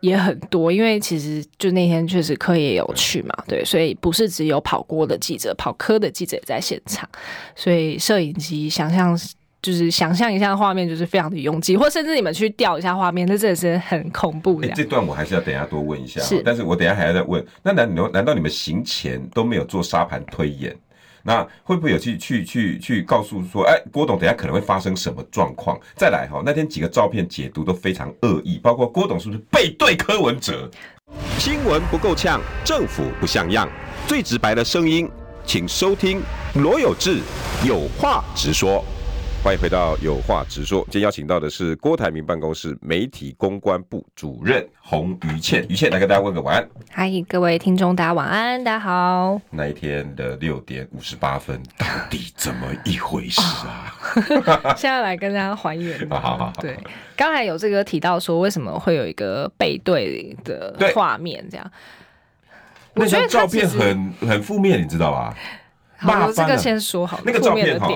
[0.00, 7.08] 也很多，因为其实就那天确实科也有去嘛，对，所以不是只有跑锅的记者，跑科的记者也在现场，
[7.56, 9.18] 所以摄影机想象
[9.62, 14.68] 就是想象一下画面，就是非常的拥挤，或甚至你们去调一下画面，那真的是很恐怖的。
[14.74, 20.76] 这段我还是要等一下多问一下，是，但是我等一下还要再问，那难难道你们行前都没有做沙盘推演？
[21.26, 25.80] 那会不会有去去去去告诉说，哎，郭董等下可能会发生什么状况？
[25.96, 30.70] 再来哈，那天几个照片解读都非常恶意，包括郭董是不是背对柯文哲？
[31.38, 33.68] 新闻不够呛，政府不像样，
[34.06, 35.10] 最直白的声音，
[35.46, 36.20] 请收听
[36.54, 37.20] 罗有志
[37.66, 38.84] 有话直说。
[39.44, 40.80] 欢迎回到有话直说。
[40.84, 46.66] 今天邀请到的是郭台铭办公室媒体公关部主任洪于倩，于倩来跟大家问个晚安。
[46.90, 49.38] 嗨，各位听众，大家晚安，大家好。
[49.50, 53.94] 那一天的六点五十八分，到底怎么一回事啊？
[54.78, 56.08] 现在来跟大家还原。
[56.08, 56.52] 好好好。
[56.62, 56.78] 对，
[57.14, 61.46] 刚才有这个提到说，为什么会有一个背对的画面？
[61.50, 61.70] 这样，
[62.94, 65.36] 那张照片很很负面，你知道吧？
[66.12, 67.20] 好，这个先说好。
[67.24, 67.88] 那个照片哈，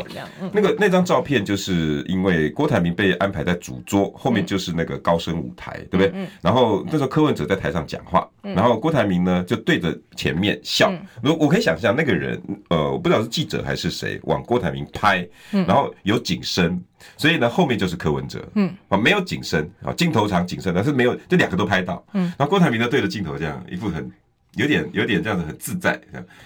[0.53, 6.12] 那个那张照片就是因为郭台铭被安排在主桌，后面就是那个高升舞台，对不对？
[6.40, 10.92] 然后那时候柯文哲在台上讲话，然后郭台铭呢就对着前面笑。
[11.23, 12.40] 我我可以想象那个人，
[12.71, 16.83] 呃，我不知道是记者还是谁，往郭台铭拍，然后有景深，
[17.16, 24.11] 所以呢后面就是柯文哲，嗯，啊没有景深啊，镜头长景深，但是没有，这两个都拍到，嗯，然后郭台铭呢对着镜头这样一副很。
[24.54, 26.00] 有点有点这样子很自在，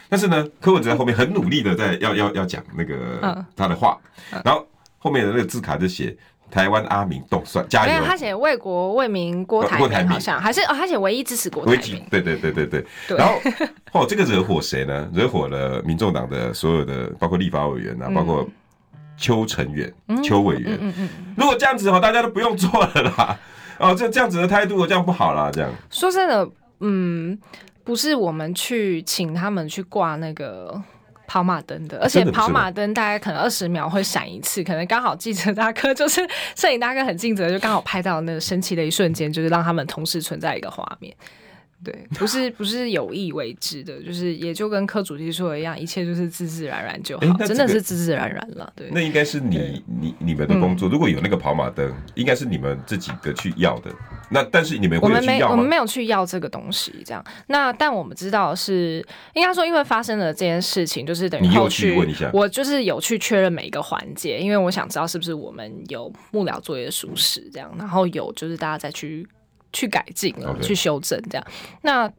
[0.09, 3.99] 但是呢，柯文哲在后面很努力的在 要要要讲那个他的话，
[4.45, 4.67] 然后
[4.99, 6.15] 后面的那个字卡就写
[6.51, 10.39] 台湾阿明动算加油，他写为国为民郭台铭好像。
[10.39, 12.85] 还是哦，他写唯一支持郭台铭，对对对对对，
[13.17, 13.41] 然后
[14.03, 15.09] 哦这个惹火谁呢？
[15.15, 18.47] 惹火了民众党的所有的包括立法委员啊，包括
[19.17, 19.91] 邱成远
[20.23, 23.39] 邱委员，嗯嗯，如果这样子的话，大家都不用做了啦，
[23.79, 25.71] 哦这这样子的态度这样不好啦，这样。
[25.91, 26.47] 说真的，
[26.81, 27.39] 嗯。
[27.85, 30.81] 不是我们去请他们去挂那个
[31.27, 36.21] 跑马灯的，而且跑马灯大概可能二十秒会闪一次，可能刚好记者大哥就是
[36.55, 41.15] 摄影大哥很尽责，就刚好拍到那个神奇的一瞬间，就是让他们同时存在一个画面。
[41.85, 48.73] 对，不是不是有意为之的，就是也就跟科主席说的一样，一切就是自自然然就好，真的是自自然然了。
[48.77, 53.91] 对，那应该是你你你们的工作，嗯、如果有那个跑马灯，应该是你们这几个去要的。
[54.31, 55.53] 那但是你们会有去要吗？
[55.53, 57.25] 我们没我们没有去要这个东西，这样。
[57.49, 69.27] 那但我们知道是应该说，因为发生了这件事情，就是等于后续问一下，我就是有去确认每一个环节，因为我想知道是不是我们有幕僚作业疏失这样，然后有就是大家再去。
[69.73, 71.47] 去改进.去修正这样，
[71.83, 72.13] 那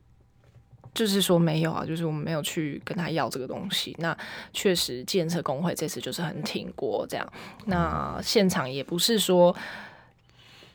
[0.93, 3.95] 就是说没有啊，就是我们没有去跟他要这个东西。
[3.99, 4.15] 那
[4.51, 7.33] 确实，建设工会这次就是很挺过这样。
[7.65, 9.55] 那现场也不是说，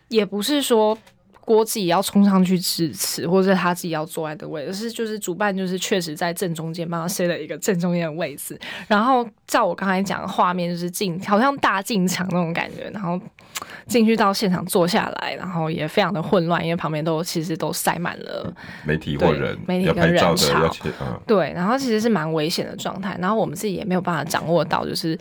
[0.09, 0.97] 也不是说。
[1.49, 8.61] 郭自己要冲上去支持，或者是他自己要坐在的位置，是就是主办就是确实在正中间帮他设了一个正中间的位置。
[8.87, 13.19] 然后照我刚才讲的画面，就是进好像大进场那种感觉，然后
[13.87, 18.53] 进去到现场坐下来，然后也非常的混乱，因为旁边都其实都塞满了
[18.85, 20.71] 媒体或人，媒体跟人潮。
[21.27, 23.17] 对，然后其实是蛮危险的状态。
[23.19, 25.19] 然后我们自己也没有办法掌握到，就是。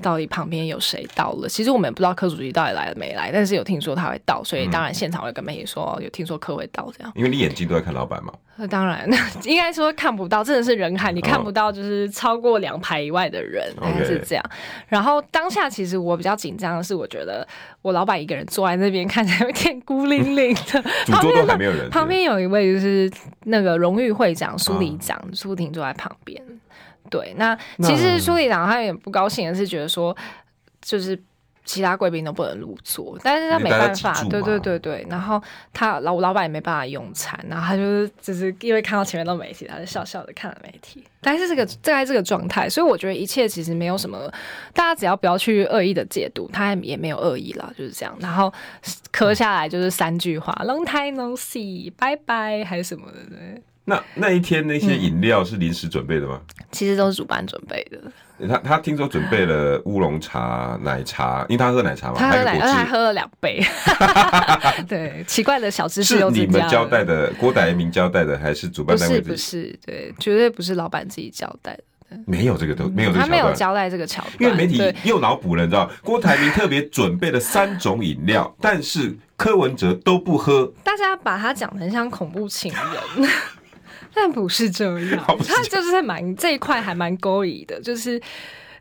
[0.00, 1.48] 到底旁边有谁到了？
[1.48, 7.12] 其实我们也不知道柯主席到底来了没来，但是有听说他会到，所以当然现场会跟媒体说，有听说柯会到这样。
[7.14, 8.32] 因为你眼睛都在看老板嘛。
[8.56, 9.08] 那当然，
[9.44, 13.72] 应该说看不到，真的是人海，你看不到就是超过两排以外的人，
[14.04, 14.44] 是这样。
[14.88, 17.46] 然后当下其实我比较紧张的是，我觉得
[17.80, 20.82] 我老板一个人坐在那边，看起来有点孤零零的。
[21.06, 23.10] 主桌都还没有人，旁边有一位就是
[23.44, 26.40] 那个荣誉会长苏里长苏婷坐在旁边。
[27.12, 30.16] 对，那其实苏里长他有点不高兴的是，觉得说
[30.80, 31.16] 就是。
[31.64, 35.06] 其他贵宾都不能入座，但是他没办法，对对对对。
[35.08, 35.40] 然后
[35.72, 41.04] 他老老板也没办法用餐，然后他就是只是因为看到前面都媒体，他就笑笑的看了媒体。
[41.20, 44.28] 但是这个在这个状态，所以我觉得一切其实没有什么，
[44.74, 48.12] 大家只要不要去恶意的解读，他也没有恶意啦，就是这样。
[48.18, 48.52] 然后
[49.12, 53.18] 磕下来就是三句话：Long time no see，拜拜，还是什么的。
[53.30, 53.62] 对。
[53.84, 56.40] 那那一天那些饮料是临时准备的吗？
[56.58, 57.98] 嗯，其实都是主办准备的。
[58.48, 63.62] 他他听说准备了乌龙茶、奶茶，因为他喝奶茶嘛，他喝奶茶，他喝了两杯。
[64.88, 66.18] 对，奇怪的小知识。
[66.18, 69.20] 是你们交代的，郭台铭交代的，还是主办单位？
[69.20, 71.82] 不是，不是，对，绝对不是老板自己交代的。
[72.26, 74.34] 没有这个都没有这个，他没有交代这个桥段。
[74.38, 80.70] 因为媒体又脑补了，你知道，郭台铭特别准备了三种饮料，但是柯文哲都不喝。
[80.84, 83.30] 大家把他讲的很像恐怖情人。
[84.14, 88.20] 但不是这样，他就是在蛮这一块还蛮勾引的，就是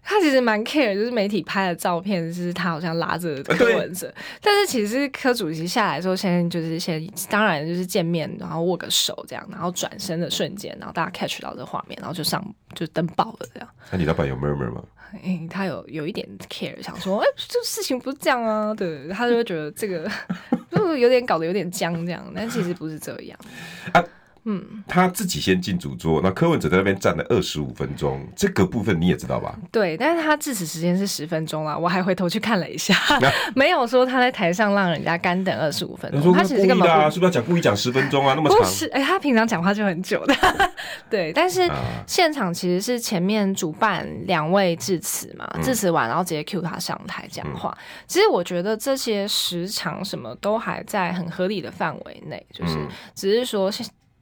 [0.03, 13.69] 他其实蛮 care，就是媒体拍的照片就是他好像拉着柯文哲，但是其实柯主席下来之后，先就是先当然就是见面，然后握个手这样，然后转身的瞬间，然后大家 catch 到这画面，然后就上就登报了这样。
[13.91, 14.83] 那你老板有 murmur 吗？
[15.23, 20.09] 欸、他有有一点 care，想说，哎、欸，这事情不是这样啊，对，他就会觉得这个
[20.71, 23.37] 就有点搞得有点僵这样，但其实不是这样。
[23.91, 24.01] 啊
[24.43, 29.55] 嗯，他自己先进主桌，那柯文哲在那边站了二十五分钟，这个部分你也知道吧？
[29.71, 33.19] 对，但是他致辞时间是十分钟啦，我还回头去看了一下， 啊、
[33.55, 36.33] 没有说他在台上让人家干等二十五分钟。
[36.33, 37.09] 他只是干嘛？
[37.09, 38.33] 是不是要讲故意讲十分钟啊？
[38.35, 38.57] 那么长？
[38.57, 40.35] 不是，哎、欸，他平常讲话就很久的。
[41.07, 41.69] 对，但是
[42.07, 47.69] 现场其实是前面主办两位致辞嘛，致辞完然后直接 cue 他上台讲话。
[47.77, 52.75] 嗯、其实我觉得这些时长什么都还在很合理的范围内，就是
[53.13, 53.71] 只是说。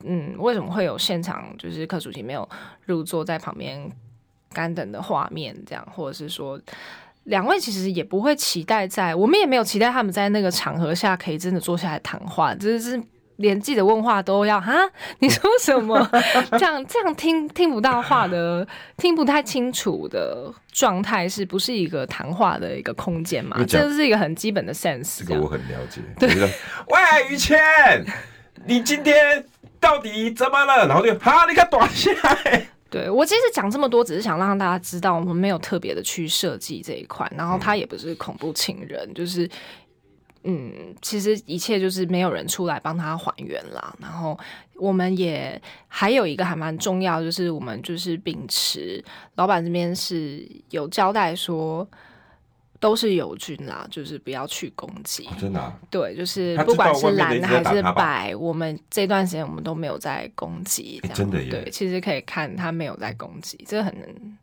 [0.04, 2.48] 嗯，为什么会有现场就是柯主席没有
[2.86, 3.92] 入座在旁边
[4.54, 5.56] 干等的画面？
[5.66, 6.60] 这样，或者是说，
[7.26, 13.02] 两位其实也不会期待在，我们也没有期待他们在那个场合下可以真的坐下来谈话，只是
[13.36, 14.74] 连记者问话都要哈，
[15.20, 16.10] 你说什么？
[16.58, 18.66] 这样这样听听不到话的，
[18.98, 23.62] 听不太清楚的状态，是不是一个谈话的一个空间嘛？
[23.68, 25.20] 这是一个很基本的 sense。
[25.20, 26.02] 这个我很了解。
[26.18, 27.60] 对，喂，于谦，
[28.66, 29.46] 你今天。
[29.80, 30.88] 到底怎么了？
[30.88, 32.68] 然后就哈，你看短下来。
[32.90, 37.32] 对，我其实讲这么多，只是想让大家知道，我们没有特别的去设计这一块。
[37.38, 39.48] 然后他也不是恐怖情人，就是
[40.44, 43.96] 嗯，其实一切就是没有人出来帮他还原啦。
[44.00, 44.38] 然后
[44.76, 49.04] 我们也还有一个还蛮重要，就是我们就是秉持
[49.36, 51.88] 老板这边是有交代说。
[52.80, 55.26] 都是友军啦，就是不要去攻击。
[55.28, 55.78] 哦，真的啊？
[55.90, 61.02] 对，就是不管是蓝还是白，我们这段时间我们都没有在攻击。
[61.14, 61.50] 真的耶？
[61.50, 64.38] 对，其实可以看他没有在攻击，这很能。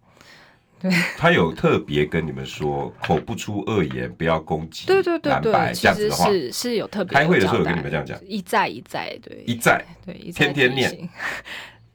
[0.79, 4.87] 对， 他有特别跟你们说，口不出恶言，不要攻击。
[4.87, 7.19] 对对对对，这样子的话是是有特别。
[7.19, 11.09] 开会的时候有跟你们这样讲，一再一再，对，一再对，一天天念。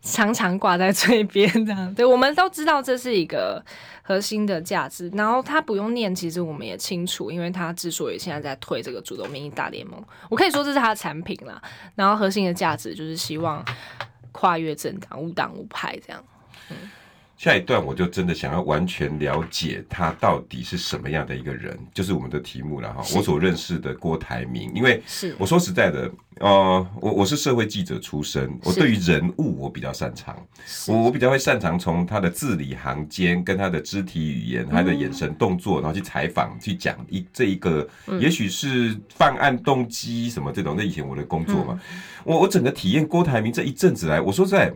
[0.01, 3.63] 常常挂在嘴边，这样 对，我们都知道这是一个
[4.01, 5.09] 核心的价值。
[5.13, 11.61] 然后他不用念，其实我们也清楚，因为他之所以现在在推这个主动民意大联盟，我可以说这是他的产品啦。
[11.95, 13.63] 然后核心的价值就是希望
[14.31, 16.23] 跨越政党，无党无派这样。
[16.69, 16.77] 嗯。
[17.41, 23.01] 下一段我就真的想要完全了解他到底是什么样的一个人，就是我们的题目了哈。
[23.15, 30.37] 我所认识的郭台铭，因为是我说实在的，呃，我我是社会记者出身，我对于人物我比较擅长，
[30.87, 40.75] 我我比较会擅长从他的字里行间跟他的肢体语言、他的眼神动作，然后去采访、去讲一这一个，也许是犯案动机什么这种。
[40.77, 41.81] 那以前我的工作嘛，
[42.23, 44.71] 我我整个体验郭台铭这一阵子来，我说实在。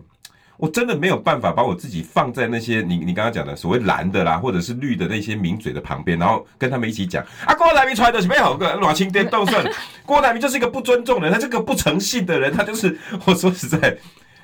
[0.57, 9.65] 我真的没有办法把我自己放在那些你你刚刚讲的所谓蓝的啦，或者是绿的那些名嘴的旁边，然后跟他们一起讲啊，郭台铭出来的是没好个软青电动算，
[10.05, 13.97] 郭台铭就是一个不尊重的人，他这个不诚信的人，他就是我说实在，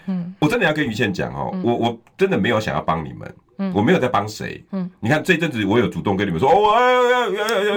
[0.07, 6.55] 嗯，我真的要跟于倩讲哦，我我真的没有想要帮你们，嗯，我没有在帮谁，嗯，你看这阵子我有主动跟你们说，哦，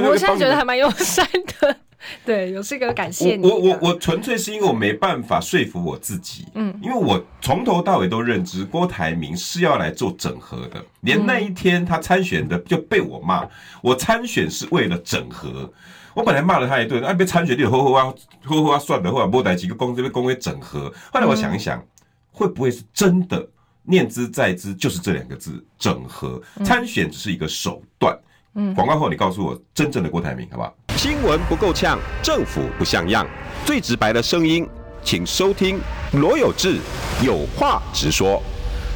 [0.08, 1.28] 我现在觉得还蛮友善
[1.60, 1.76] 的。
[2.24, 3.46] 对，有这个感谢你。
[3.46, 13.46] 我我我纯粹是因为我没办法说服我自己，嗯，因为我从头到尾都认知郭台铭是要来做整合的，连那一天他参选的就被我骂，
[13.82, 15.70] 我参选是为了整合。
[16.14, 20.92] 我本来骂了他一顿，哎，别参选就呵呵啊，呵呵啊，算了，后来莫带几个公司被公会整合。
[21.12, 21.82] 后来我想一想，
[22.30, 23.48] 会不会是真的
[23.84, 26.42] 念之在之就是这两个字整合？
[26.64, 28.18] 参选只是一个手段。
[28.54, 30.74] 嗯，广告后你告诉我真正的郭台铭好不好？
[30.96, 33.26] 新闻不够呛，政府不像样，
[33.64, 34.66] 最直白的声音，
[35.02, 35.78] 请收听
[36.12, 36.78] 罗有志
[37.24, 38.40] 有话直说。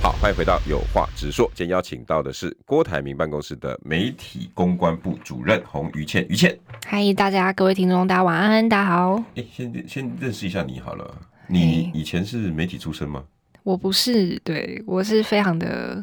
[0.01, 1.51] 好，欢迎回到有话直说。
[1.57, 6.24] 今天邀请到的是郭台铭办公室的媒体公关部主任洪于倩。
[6.29, 9.16] 于倩，嗨，大家各位听众，大家晚安，大家好。
[9.35, 11.12] 哎、欸，先先认识一下你好了。
[11.48, 13.24] 你以前是媒体出身吗？
[13.68, 16.02] 我不是，对我是非常的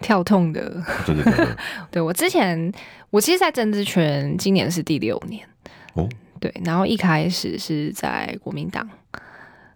[0.00, 0.82] 跳痛的。
[1.06, 1.46] 对对对，
[1.88, 2.72] 对 我之前，
[3.10, 5.46] 我其实，在政治圈今年是第六年。
[5.94, 6.08] 哦，
[6.40, 8.88] 对，然后一开始是在国民党。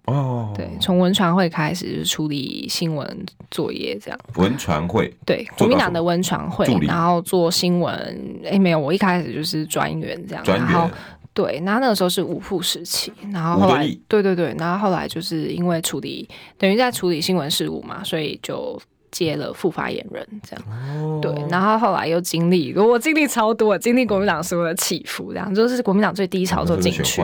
[0.07, 4.19] 哦，对，从文传会开始就是处理新闻作业这样。
[4.35, 8.41] 文传会，对，国民党的文传会，然后做新闻。
[8.45, 10.45] 哎，没有，我一开始就是专员这样。
[10.45, 10.91] 然后
[11.35, 20.65] 对，然后那个时候是五副时期，然后后来，对对对，然后后来就是因为处理，等于在处理新闻事务嘛，所以就接了副发言人这样。
[20.71, 21.19] 哦。
[21.21, 27.23] 对，然后后来又经历，我经历超多，经历国民党所有的起伏，这样就是国民党最低潮的时候进去。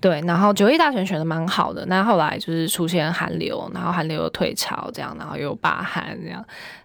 [0.00, 6.42] 对，然后九一大选选的蛮好的，那后来就是出现韩流，然后韩流又退潮，这样，然后又罢韩这样，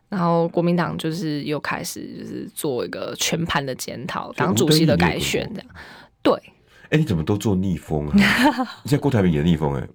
[0.10, 5.68] 然后国民党就是又开始就是做一个全盘的检讨，党主席的改选这样。
[6.22, 6.34] 对，
[6.90, 8.18] 哎，你怎么都做逆风啊？
[8.86, 9.88] 现在郭台铭也逆风哎。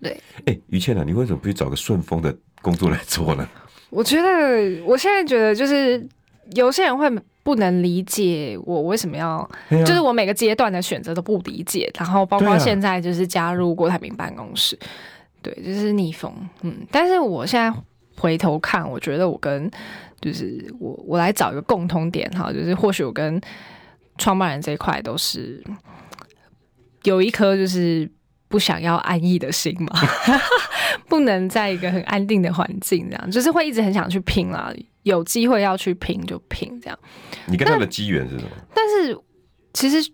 [0.00, 3.48] 对，哎，于倩啊，你为什么不去找个顺风的工作来做呢？
[3.90, 6.06] 我觉得，我现在觉得就是
[6.52, 7.10] 有些人会。
[7.42, 14.78] 不能理解我为什么要，啊、就是我每个阶段的选择都不理解，然后包括现在就是加入郭台铭办公室，
[15.40, 17.72] 對，啊、对，就是逆风，嗯，但是我现在
[18.18, 19.68] 回头看，我觉得我跟
[20.20, 23.40] 就是我我来找一个共通点哈，就是或许我跟
[24.20, 25.60] 创办人这一块都是
[27.02, 28.08] 有一颗就是
[28.46, 30.00] 不想要安逸的心嘛，
[31.08, 34.72] 不能在一个很安定的环境这样，就是会一直很想去拼啦。
[35.02, 36.98] 有机会要去拼就拼，这样。
[37.46, 38.50] 你跟他的机缘是什么？
[38.74, 39.18] 但是
[39.72, 40.12] 其实。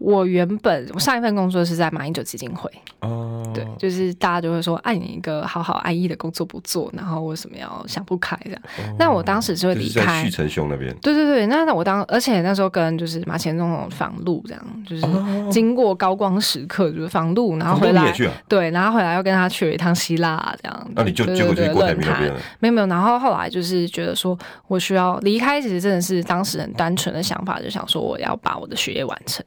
[0.00, 2.70] 我原本我上一份工作是在马英九基金会。
[3.00, 8.60] 哦，对，就是大家就会说，爱你一个好好安逸的工作不做，然后为什么要想不开这样？
[8.78, 10.24] 哦、那我当时就会离开。
[10.24, 15.02] 旭成兄那边，对对对，那那我当而且那时候跟就是马前总统访陆这样，就是
[15.50, 18.14] 经过高光时刻就是访路，然后回来、啊、
[18.48, 22.40] 对，然后回来又跟他去了一趟希腊这样，那、啊、你就结果就过台铭那边了？
[22.58, 29.44] 没有没有，然后后来就是觉得说我需要离开，其实真的是当时很单纯的想法，就想说我要把我的学业完成。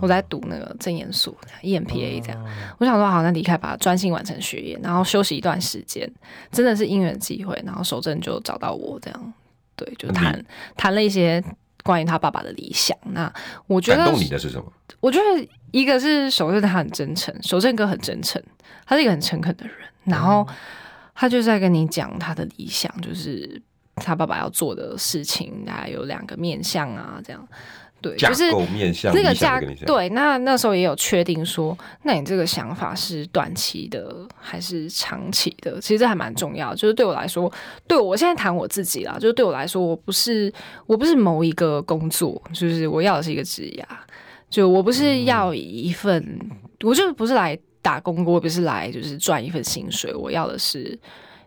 [0.00, 2.44] 我在读那个证研所 EMPA 这样，
[2.78, 6.10] 我想说好，那离开吧，专心完成学业，然后休息一段时间，
[6.50, 9.34] 真的是因缘机会，然后守正就找到我这样，
[9.74, 10.44] 对，就谈
[10.76, 11.42] 谈了一些
[11.82, 12.96] 关于他爸爸的理想。
[13.04, 13.32] 那
[13.66, 14.72] 我觉得感动你的是什么？
[15.00, 18.42] 我觉得一个是守正他很真诚，守正哥很真诚，
[18.86, 20.46] 他是一个很诚恳的人，然后
[21.14, 23.60] 他就在跟你讲他的理想，就是
[23.96, 27.46] 他爸爸要做的事情，大概有两个面向啊，这样。
[28.10, 28.50] 对，就是
[29.12, 35.80] 那个架对，那那时候也有确定说，那你这个想法是短期的还是长期的？
[35.80, 36.74] 其实这还蛮重要。
[36.74, 37.52] 就是对我来说，
[37.86, 40.52] 对我现在谈我自己啦，就是对我来说，我不是
[40.86, 43.86] 我不是某一个工作，就是我要的是一个职业，
[44.48, 46.50] 就我不是要一份，嗯、
[46.82, 50.98] 我就不是来打工，我不是来就是赚一份薪水，我要的是。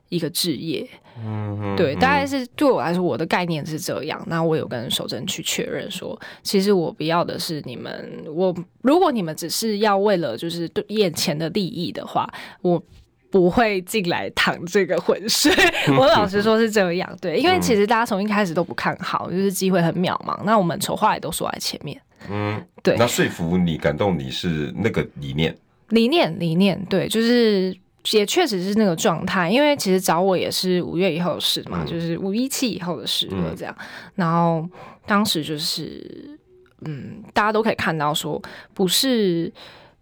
[0.10, 0.88] 一个置业，
[1.24, 4.20] 嗯，对，大概是对我来说，我的概念是这样。
[4.28, 12.28] 那我有跟守正去确认说，其实我不要的是你们，我如果你们只是要为了就是对眼前的利益的话，
[12.62, 12.82] 我
[13.30, 15.54] 不会进来淌这个浑水。
[15.96, 20.42] 我老实说是这样，对，因为其实大家从一开始都不看好，就是机会很渺茫。
[20.44, 22.96] 那我们丑话也都说在前面，嗯，对。
[22.98, 25.56] 那说服你、感动你是那个理念，
[25.90, 27.78] 理念，理念，对，就是。
[28.12, 33.76] 也确实是那个状态，因为其实找我也是五月以后的事嘛，嗯、就是五一七以后的事了，这样。
[33.80, 34.68] 嗯、然后
[35.06, 36.38] 当时就是，
[36.86, 38.42] 嗯，大家都可以看到说，
[38.74, 39.52] 不是。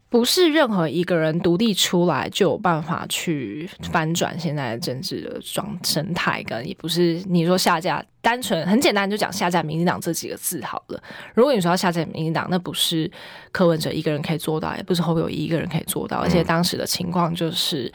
[0.09, 11.03] 不是任何一个人独立出来就有办法去翻转现在的政治的状生态，跟也不是你说下架，单纯很简单就讲下架民进党这几个字好了。
[11.33, 13.11] 如果你说要下架民进党，那不是
[13.51, 17.91] 柯文哲一个人可以做到，也不是侯友宜一个人可以做到，而且当时的情况就是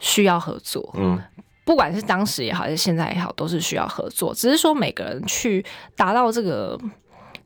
[0.00, 0.92] 需要合作。
[0.98, 1.16] 嗯，
[1.64, 4.34] 不管是当时也好，还是现在也好，都是需要合作。
[4.34, 5.64] 只是说每个人去
[5.94, 6.76] 达到这个。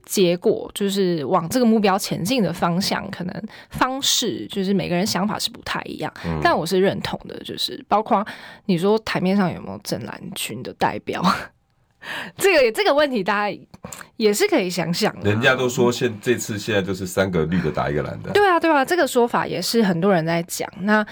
[0.08, 6.10] 结果就是往这个目标前进的方向，可能方式就是每个人想法是不太一样。
[6.24, 8.26] 嗯、但我是认同的，就是包括
[8.64, 11.22] 你说台面上有没有正蓝军的代表，
[12.38, 13.58] 这个这个问题大家
[14.16, 15.30] 也是可以想想的。
[15.30, 20.66] 人家都说现这次现在就是三个绿的打一个蓝的，对啊对啊，这个说法也是很多人在讲。
[20.80, 21.06] 那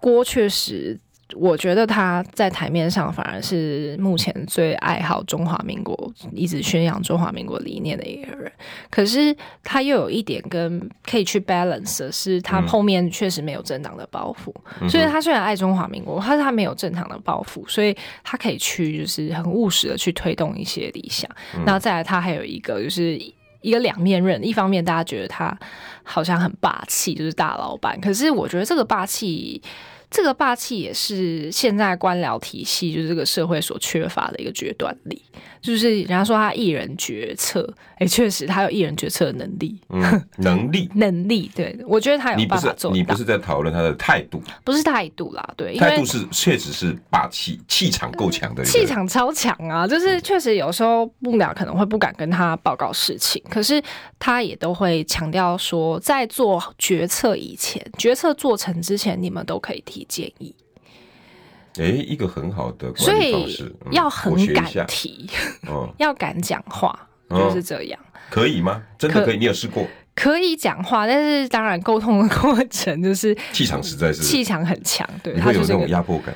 [0.00, 0.98] 郭确实。
[1.34, 8.50] 我觉得他在台面上反而是目前最爱好中华民国，一直宣扬中华民国理念的一个人。
[8.90, 14.52] 可是他又有一点跟可以去 balance 的是，他后面确实没有政党的包袱。
[14.80, 21.30] 嗯、所以他虽然爱中华民国，但是他没有政党的包袱，所以他可以去就是很务实的去推动一些理想。
[21.64, 23.18] 那、嗯、再来，他还有一个就是
[23.60, 25.56] 一个两面刃，一方面大家觉得他
[26.02, 28.00] 好像很霸气，就是大老板。
[28.00, 29.62] 可是我觉得这个霸气。
[30.12, 35.20] 这个霸气也是现在官僚体系，就是这个社会所缺乏的一个决断力。
[35.62, 37.66] 就是人家说他一人决策，
[38.02, 42.96] 哎，确实他有一人决策的能力，嗯，能力， 能力，对，我觉得他有办法做到。
[42.96, 49.86] 你不是在讨论他的态度，不是态度啦，对，态度是确实是霸气，气场够强的，气场超强啊！
[49.86, 53.82] 就是确实有时候幕僚可能会不敢跟他报告事情，可是
[54.18, 60.54] 他也都会强调说，在做决策以前，决策做成之前，你们都可以提建议。
[61.78, 65.26] 哎，一个很好的管理方式，所以要很敢提，
[65.66, 67.98] 嗯、 要敢讲话，就是这样。
[68.30, 68.82] 可以吗？
[68.98, 69.38] 真的可以？
[69.38, 69.86] 你有试过？
[70.14, 76.34] 可以讲话，但是当然沟通的过程就是气场实在是气场很强，对，你会有那种压迫感。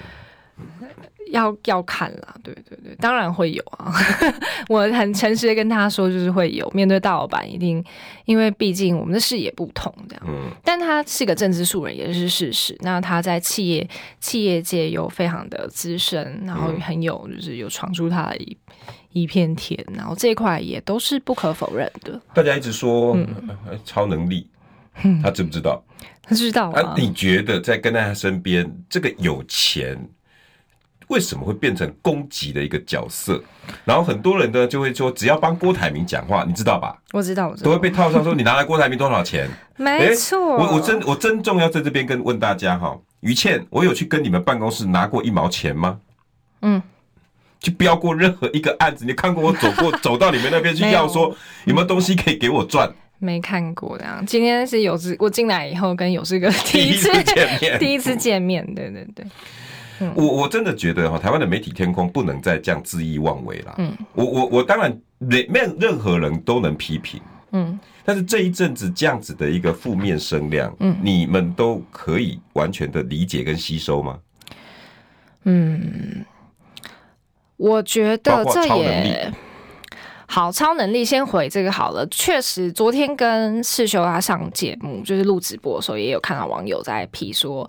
[1.32, 3.92] 要要看啦，对对对，当然会有啊。
[4.70, 7.84] 我很诚实的跟他说，就是会有面对大老板，一定
[8.26, 10.24] 因为毕竟我们的视野不同，这样。
[10.28, 10.48] 嗯。
[10.62, 12.76] 但他是个政治素人，也是事实。
[12.80, 13.86] 那他在企业
[14.20, 18.56] 企业界又非常的资深，然后很有就是有闯出他的一
[19.16, 22.20] 一片天，然后这一块也都是不可否认的。
[22.34, 23.26] 大家一直说、嗯、
[23.82, 24.46] 超能力，
[25.22, 25.82] 他知不知道？
[26.22, 26.94] 他知道啊。
[26.98, 29.98] 你觉得在跟在他身边，这个有钱？
[31.08, 33.42] 为什么会变成攻击的一个角色？
[33.86, 37.00] 然后很多人呢就会说，只要帮郭台铭讲话，你知道吧？
[37.12, 39.48] 我知道，我知道，都会被套上说你拿来郭台铭多少钱？
[39.78, 46.00] 没错，我我真我真重要在这边跟问大家哈，于倩，我有去跟你们办公室拿过一毛钱吗？
[46.62, 46.82] 嗯，
[47.60, 49.04] 去标过任何一个案子？
[49.04, 51.34] 你看过我走过走到你们那边去要说
[51.64, 52.90] 有没有东西可以给我赚？
[53.18, 54.24] 没看过这样。
[54.26, 59.24] 今天是有志，我进来以后跟有志哥第一次见面，第一次见面，对对对。
[60.14, 63.74] 我我真的觉得哈，台湾的媒体天空不能再这样恣意妄为了。
[63.78, 67.18] 嗯，我我我当然没没任何人都能批评。
[67.52, 74.18] 嗯，但是这一阵子这样子的一个负面声量，嗯，你们都可以完全的理解跟吸收吗？
[75.44, 76.22] 嗯，
[77.56, 79.32] 我觉得这也
[80.26, 82.06] 好，超能力先回这个好了。
[82.10, 87.68] 确实，昨天跟世修他上节目，就是录直播的时候，也有看到网友在批说。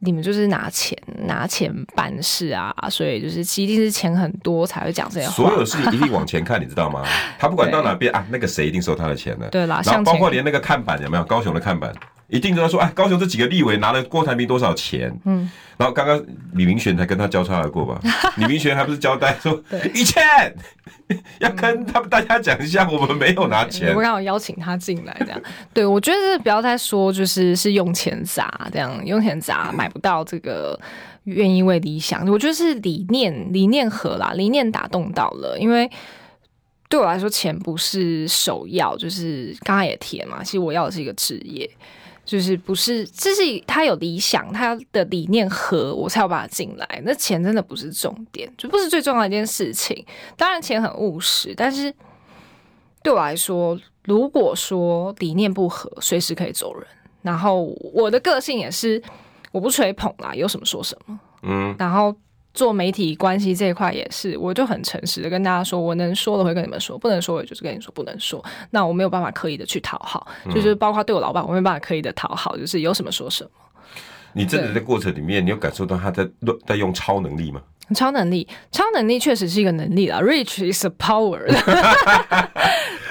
[0.00, 5.32] 你们就是拿钱拿钱办事啊，所以就是一定是钱很多才会讲这些话。
[5.32, 7.02] 所有事情一定往前看，你知道吗？
[7.40, 9.48] 他不管到哪边啊，那个谁一定收他的钱的。
[9.48, 11.90] 对啦，然后包括连那个看板有没有高雄的看板，
[12.28, 15.16] 一定都要说哎，高雄这几个立委拿了郭台铭多少钱？
[15.24, 15.50] 嗯。
[15.76, 18.00] 然后刚刚李明玄才跟他交叉而过吧？
[18.38, 19.60] 李明玄还不是交代说，
[19.92, 20.22] 一千
[21.40, 23.92] 要跟他们大家讲一下，我们没有拿钱。
[23.92, 25.42] 我刚好邀请他进来，这样。
[25.72, 30.78] 对，我觉得不要再说，就是是用钱砸，这样用钱砸买不到这个
[31.24, 32.24] 愿意为理想。
[32.28, 35.58] 我觉得是理念理念合啦，理念打动到了。
[35.58, 35.90] 因为
[36.88, 41.68] 对我来说，钱不是首要，就是刚刚也提了嘛，其实我要的是一个职业。
[42.24, 47.02] 就是不是，这是他有理想，他的理念合，我才要把他进来。
[47.04, 50.04] 那钱真的不是重点，就不是最重要的一件事情。
[50.36, 51.94] 当然钱很务实，但是
[53.02, 56.86] 对我来说，如果说理念不合，随时可以走人。
[57.22, 59.02] 然后我的个性也是，
[59.52, 61.20] 我不吹捧啦，有什么说什么。
[61.42, 62.14] 嗯，然后。
[62.54, 68.42] 做媒体关系这一块也是，我就很诚实的跟大家说，我能说的会跟你们说，不能说我就是跟你说不能说。
[68.70, 73.50] 那我没有办法刻意的去讨好，就是包括对我老板，我没有办法刻意的讨好，就是有什么说什么。
[74.32, 76.28] 你真的在过程里面，你有感受到他在
[76.66, 77.60] 在用超能力吗？
[77.94, 80.18] 超能力，超能力确实是一个能力啦。
[80.20, 81.42] Rich is a power。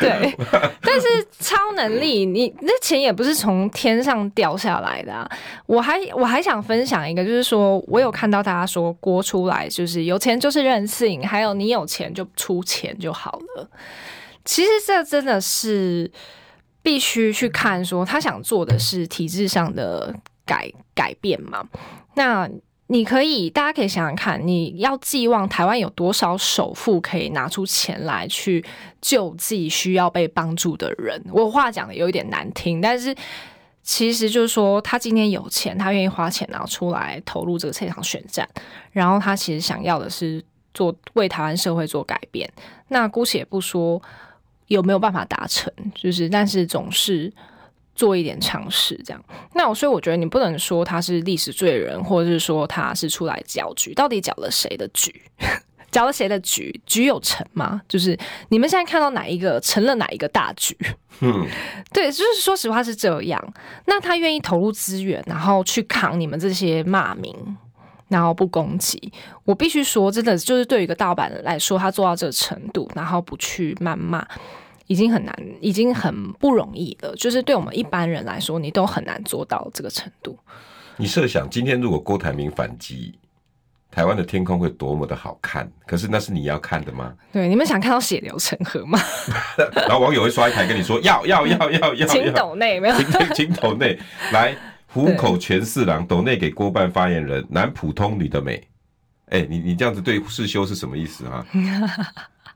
[0.03, 0.35] 对，
[0.81, 1.07] 但是
[1.39, 5.29] 超能力，你那钱也不是从天上掉下来的啊。
[5.65, 13.69] 我还我还想分享一个，就是说我有看到大家说郭出来就是有钱就是任性，还有你有钱就出钱就好了。
[14.45, 16.11] 其实这真的是
[16.81, 20.13] 必须去看，说他想做的是体制上的
[20.45, 21.63] 改改变嘛。
[22.15, 22.49] 那
[22.87, 28.63] 你可以，大家可以想想看，你要寄望台湾有多少首富可以拿出钱来去
[29.01, 31.23] 救济需要被帮助的人？
[31.31, 33.15] 我话讲的有一点难听，但是
[33.81, 38.47] 其实就是说，他今天有钱，他愿意花钱然后出来投入这个这场选战，
[38.91, 42.51] 然后他其实想要的是做为台湾社会做改变。
[42.89, 43.99] 那姑且不说
[44.67, 47.31] 有没有办法达成，就是但是总是。
[47.95, 49.23] 做一点尝试，这样。
[49.53, 53.93] 那我所以我觉得你不能说他是历史罪人，或者是说他是出来搅局。
[53.93, 55.21] 到底搅了谁的局？
[55.91, 56.81] 搅了谁的局？
[56.87, 57.79] 局有成吗？
[57.87, 58.17] 就是
[58.49, 60.75] 你们现在看到哪一个成了哪一个大局？
[61.19, 61.45] 嗯，
[61.93, 63.53] 对，就是说实话是这样。
[63.85, 67.35] 那他愿意投入资源，然后去扛你们这些骂名，
[68.07, 69.13] 然后不攻击。
[69.45, 74.27] 我必须说，真的就是对于一个盗版来说，他做到这个程度，然后不去谩骂。
[74.87, 77.15] 已经很难，已经很不容易了。
[77.15, 80.37] 就是对我们一般人来说，你都很难做到这个程度。
[80.97, 83.17] 你设想，今天如果郭台铭反击，
[83.89, 85.71] 台湾的天空会多么的好看？
[85.85, 87.13] 可是那是你要看的吗？
[87.31, 88.99] 对，你们想看到血流成河吗？
[89.75, 92.95] 然后网友会刷一台跟你说要要要要要，请抖内没有？
[92.95, 93.97] 请请抖内
[94.31, 94.55] 来
[94.87, 98.55] 虎口全四郎抖内给郭办发言人，男普通女的美。
[99.29, 101.43] 哎、欸，你你这样子对世修是什么意思啊？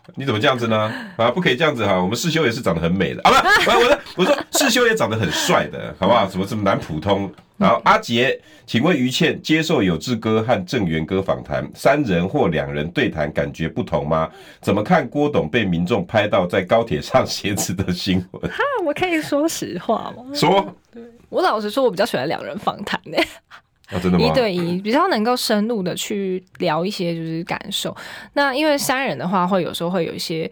[0.15, 0.91] 你怎么这样子呢？
[1.17, 2.01] 啊，不可以这样子哈！
[2.01, 3.31] 我们世修也是长得很美的啊，
[3.65, 6.25] 不， 我说我说世修也长得很帅的，好不好？
[6.25, 7.31] 怎么什么男普通？
[7.57, 14.29] 然后阿杰，请问于倩接受有志哥和郑源哥访谈，三人或两人对谈感觉不同吗？
[14.61, 18.51] 怎么看郭董被民众拍到在高铁上鞋子的新闻？
[18.51, 20.23] 哈，我可以说实话吗？
[20.35, 20.75] 说，
[21.29, 23.17] 我老实说，我比较喜欢两人访谈的。
[23.87, 24.25] 啊， 真的吗？
[24.25, 27.95] 一对一比较能够深入的去聊一些就是感受。
[28.33, 30.49] 那因为三人的话，会有时候会有一些。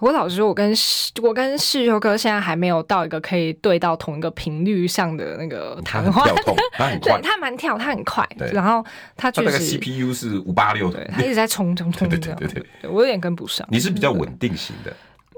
[0.00, 6.26] 我老实说，我跟世我跟世修哥现在还没有到一个可以对到同一个频率上的那个谈话。
[6.72, 8.28] 他很， 对他蛮跳，他很快。
[8.52, 8.84] 然后
[9.16, 13.66] 他确实他 CPU 是五八六，的他一直在冲冲冲，对对对对，对我有点跟不上。
[13.70, 14.92] 你是比较稳定型的。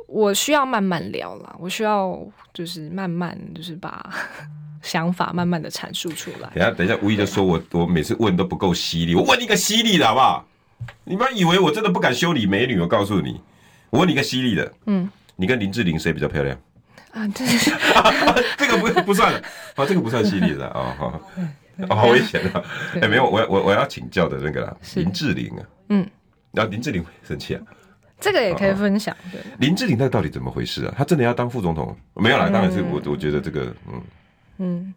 [0.08, 2.18] 我需要慢慢聊啦，我需要
[2.54, 4.10] 就是慢慢就是把。
[4.86, 6.48] 想法慢慢的阐述出来。
[6.54, 10.46] 等下，等一下，吴意就说我我每次问都不够犀利，我问你一个犀利的好不好？
[11.04, 12.78] 你们以为我真的不敢修理美女？
[12.78, 13.40] 我告诉你，
[13.90, 16.56] 我问你一个犀利的，嗯，你跟林志玲谁比较漂亮？
[17.12, 17.46] 啊，对，
[18.58, 19.38] 这个不不算了，
[19.74, 22.62] 啊，这个不算犀利的啊，好，好危险啊！
[23.00, 26.06] 哎，没有，我我我要请教的那个啦，林志玲啊，嗯，
[26.52, 27.62] 然后林志玲会生气啊？
[28.20, 29.16] 这个也可以分享。
[29.32, 30.94] 对，林志玲那个到底怎么回事啊？
[30.96, 31.96] 她真的要当副总统？
[32.14, 34.02] 没有啦，当然是我我觉得这个，嗯。
[34.58, 34.94] 嗯，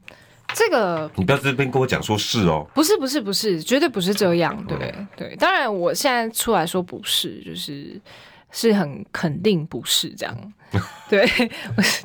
[0.53, 5.35] 这个你不要这边跟我讲说是哦，不是不是不是，绝对不是这样，对、嗯、对。
[5.35, 7.99] 当然，我现在出来说不是，就是
[8.51, 10.53] 是很肯定不是这样，
[11.09, 11.27] 对，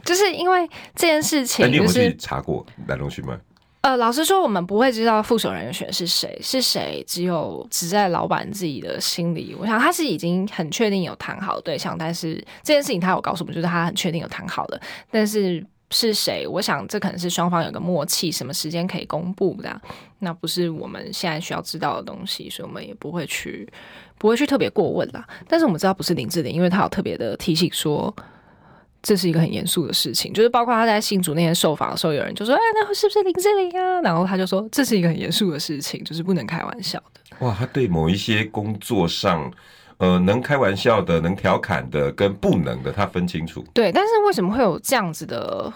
[0.05, 3.39] 就是因为这件事情、就是，你有没有去查过来龙去脉？
[3.83, 9.55] 呃，老实说，我们不会知道副手人选是谁，是谁，只有只在老板自己的心里。
[9.59, 14.81] 我想他是已经很确定有谈好的对象，但是这件事情他有告诉我们，就是他很确定有谈好的，
[15.11, 15.65] 但是。
[15.95, 16.45] 是谁？
[16.47, 19.81] 我想这可能是双方有个默契，什么时间可以公布的，
[20.19, 23.67] 那不是我们现在需要知道的东西，所以我们也不会去，
[24.19, 25.25] 不会去特别过问啦。
[25.47, 28.13] 但是我们知道不是林志玲，因为他有特别的提醒说，
[29.03, 39.49] 这是一个很严肃的事情，就是包括他在新竹那天受访的时候，有人就说：“哎，那是不是林志玲啊？”然后他就说：“这是一个很严肃的事情，就是不能开玩笑的。”哇，他对某一些工作上。
[39.99, 43.65] 呃，能开玩笑的、能调侃的，跟不能的，他分清楚。
[43.73, 45.73] 对，但是为什么会有这样子的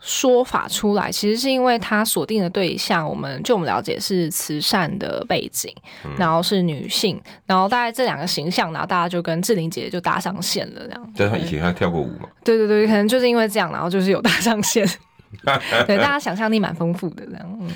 [0.00, 1.10] 说法出来？
[1.10, 11.12] 其实是因为他锁定的对象，我们就我们了解是慈善的背景，嗯、然后是女性，然后大概这两个形象，然后大家就跟志玲姐姐就搭上线了，这样。
[11.16, 12.28] 对，他以前还跳过舞嘛？
[12.44, 14.86] 对对对，可能就是因为这样，然后就是有搭上线。
[15.86, 17.58] 对，大家想象力蛮丰富的，这样。
[17.60, 17.68] 嗯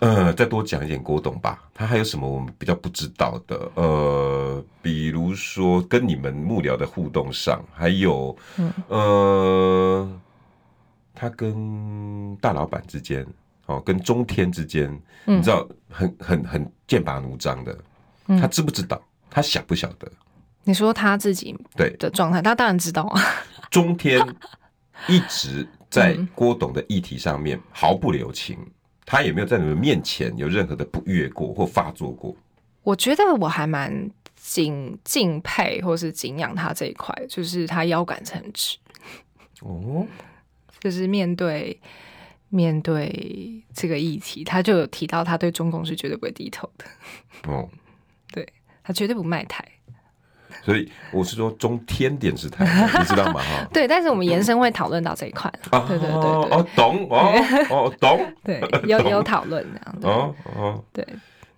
[0.00, 3.70] 呃，再多讲一点郭董吧，他还有什么我们比较不知道的？
[3.74, 10.20] 呃，比如说跟你们幕僚的互动上，还有，嗯、呃，
[11.14, 13.26] 他跟大老板之间，
[13.66, 14.88] 哦，跟中天之间，
[15.26, 17.76] 嗯、你知道，很很很剑拔弩张的，
[18.40, 19.02] 他知不知道？
[19.28, 20.08] 他晓不晓得？
[20.62, 23.20] 你说他自己对的状态，他当然知道啊。
[23.68, 24.24] 中天
[25.08, 28.56] 一直在郭董的议题上面毫不留情。
[29.10, 32.36] 他也没有在你们面前有任何的不悦过或发作过。
[32.82, 38.76] 我觉得我还蛮敬敬佩或是敬仰他这一块，就是他腰杆很直。
[39.62, 40.06] 哦，
[40.78, 41.80] 就是面对
[42.50, 46.84] 面对这个议题，他就有提到他对中共是绝对不会低头的。
[47.50, 47.66] 哦，
[48.30, 48.46] 对，
[48.82, 49.66] 他绝对不卖台。
[50.68, 52.66] 所以我是说中天电视台，
[52.98, 53.40] 你知道吗？
[53.40, 55.50] 哈，对，但是我们延伸会讨论到这一块。
[55.70, 57.32] 对对对对，哦，懂哦
[57.70, 59.66] 哦懂，对， 有有讨论
[60.02, 60.14] 这样。
[60.14, 61.06] 哦哦，对。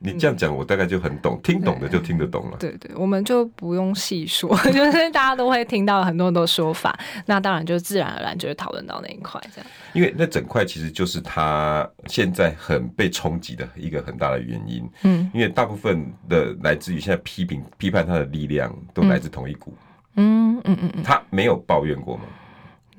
[0.02, 2.56] 你这样讲，我大概就很懂，听懂的就听得懂了。
[2.58, 9.70] 对对，我们就不用细说， 就是大家都会听到很多很多说法，那当然就自然而然就会讨论到那一块这样。
[9.92, 14.88] 因为那整块其实就是他现在很被冲击的一个很大的原因。
[15.02, 19.76] 嗯，因为大部分的来自于现在批评批判他的力量都来自同一股。
[20.16, 22.22] 嗯嗯嗯嗯，他没有抱怨过吗？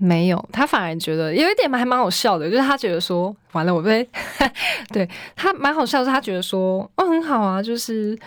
[0.04, 4.08] 没有，他反而觉得有一点还蛮好笑的，就是他觉得说，完了我被，
[4.92, 8.18] 对他蛮好笑的，是他觉得说，哦很好啊，就是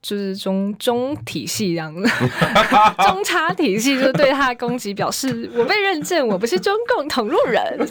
[0.00, 2.08] 就是中中体系这样子，
[3.06, 7.86] 中差体系就对他的攻击表示，我被认证，我不是中共同路人，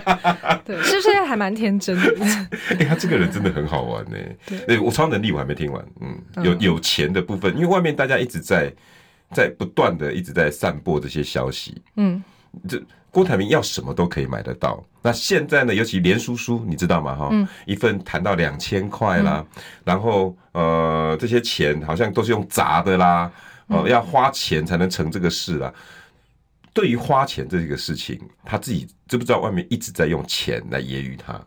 [0.64, 2.24] 对，是不是还蛮天真的？
[2.70, 4.16] 哎、欸，他这个人真的很好玩呢。
[4.66, 8.72] 对，我超能力我还没听完，嗯，有有钱的部分，因为外面大家一直在
[9.30, 12.24] 在不断的一直在散播这些消息，嗯。
[12.68, 14.82] 这郭台铭要什么都可以买得到。
[15.02, 15.74] 那现在呢？
[15.74, 17.14] 尤其连叔叔，你知道吗？
[17.14, 23.30] 哈、嗯，一份谈到两千块啦，嗯、然后呃，这些钱好像都是用砸的啦，
[23.66, 25.72] 呃，要花钱才能成这个事啦。
[26.72, 29.40] 对于花钱这个事情，他自己知不知道？
[29.40, 31.38] 外面一直在用钱来揶揄他。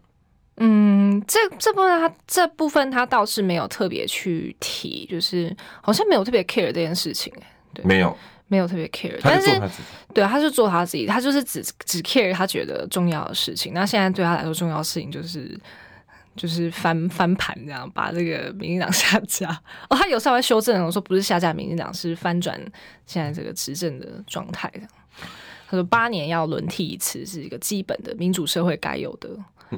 [0.58, 7.34] 嗯，这这部分他这部分他倒是没有特别去提，就是好像没有特别 care 这件事情，
[7.74, 8.16] 对，没有。
[8.48, 9.60] 没有特别 care，但是
[10.14, 13.74] 对，他就做他自己，他就是只只 care 他觉得重要的事情。
[13.74, 15.60] 那现在对他来说重要的事情就是
[16.36, 19.50] 就是翻翻盘这样，把这个民进党下架。
[19.90, 22.60] 哦，他有稍微修正，我说不是下架民进党，是翻转
[23.06, 24.72] 现在这个执政的状态。
[25.68, 29.30] 他说八年要轮替一次是一个基本的民主社会该有的。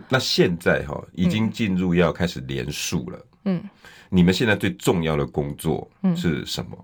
[0.09, 3.63] 那现在哈已经进入要开始连署了，嗯，
[4.09, 6.77] 你们现在最重要的工作是什么？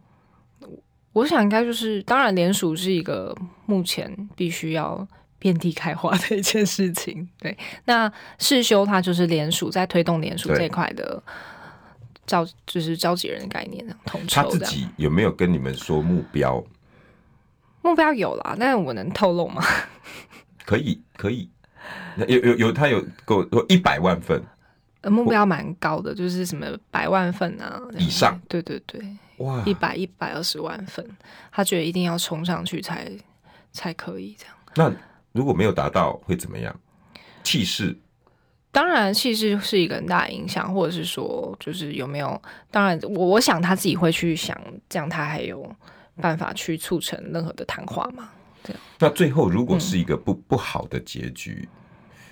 [1.13, 3.35] 我想应该就是，当然联署是一个
[3.65, 5.07] 目前必须要
[5.39, 7.29] 遍地开花的一件事情。
[7.39, 7.55] 对，
[7.85, 11.21] 那世修他就是联署，在推动联署这一块的
[12.25, 14.41] 召，就是召集人的概念，统筹。
[14.41, 16.63] 他自己有没有跟你们说目标？
[17.81, 19.63] 目标有啦，但是我能透露吗？
[20.65, 21.49] 可以，可以。
[22.27, 24.41] 有有有，他有够一百万份，
[25.03, 28.39] 目标蛮高的，就是什么百万份啊以上。
[28.47, 29.01] 对对对。
[29.43, 31.05] 哇，一百一百二十万份，
[31.51, 33.11] 他觉得一定要冲上去才
[33.71, 34.55] 才可以这样。
[34.75, 34.91] 那
[35.31, 36.75] 如果没有达到会怎么样？
[37.43, 37.97] 气势？
[38.71, 42.41] 当然，气势是一个很大的影响，或者是说，就是有没有？
[42.71, 45.69] 当然，我我想他自己会去想，这样他还有
[46.19, 48.29] 办法去促成任何的谈话吗？
[48.63, 48.81] 这样。
[48.97, 51.67] 那最后如果是一个不、嗯、不好的结局？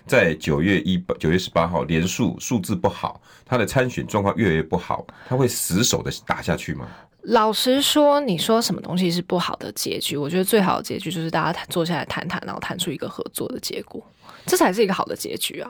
[0.07, 6.87] 在九月一八九月十八号连数数字不好，他的参选状况越来越不好，他会死守的打下去吗？
[7.25, 10.17] 老实说，你说什么东西是不好的结局？
[10.17, 14.03] 我觉得最好的结局就是大家坐下来谈谈，然后谈出一个合作的结果，
[14.47, 15.69] 这才是一个好的结局啊。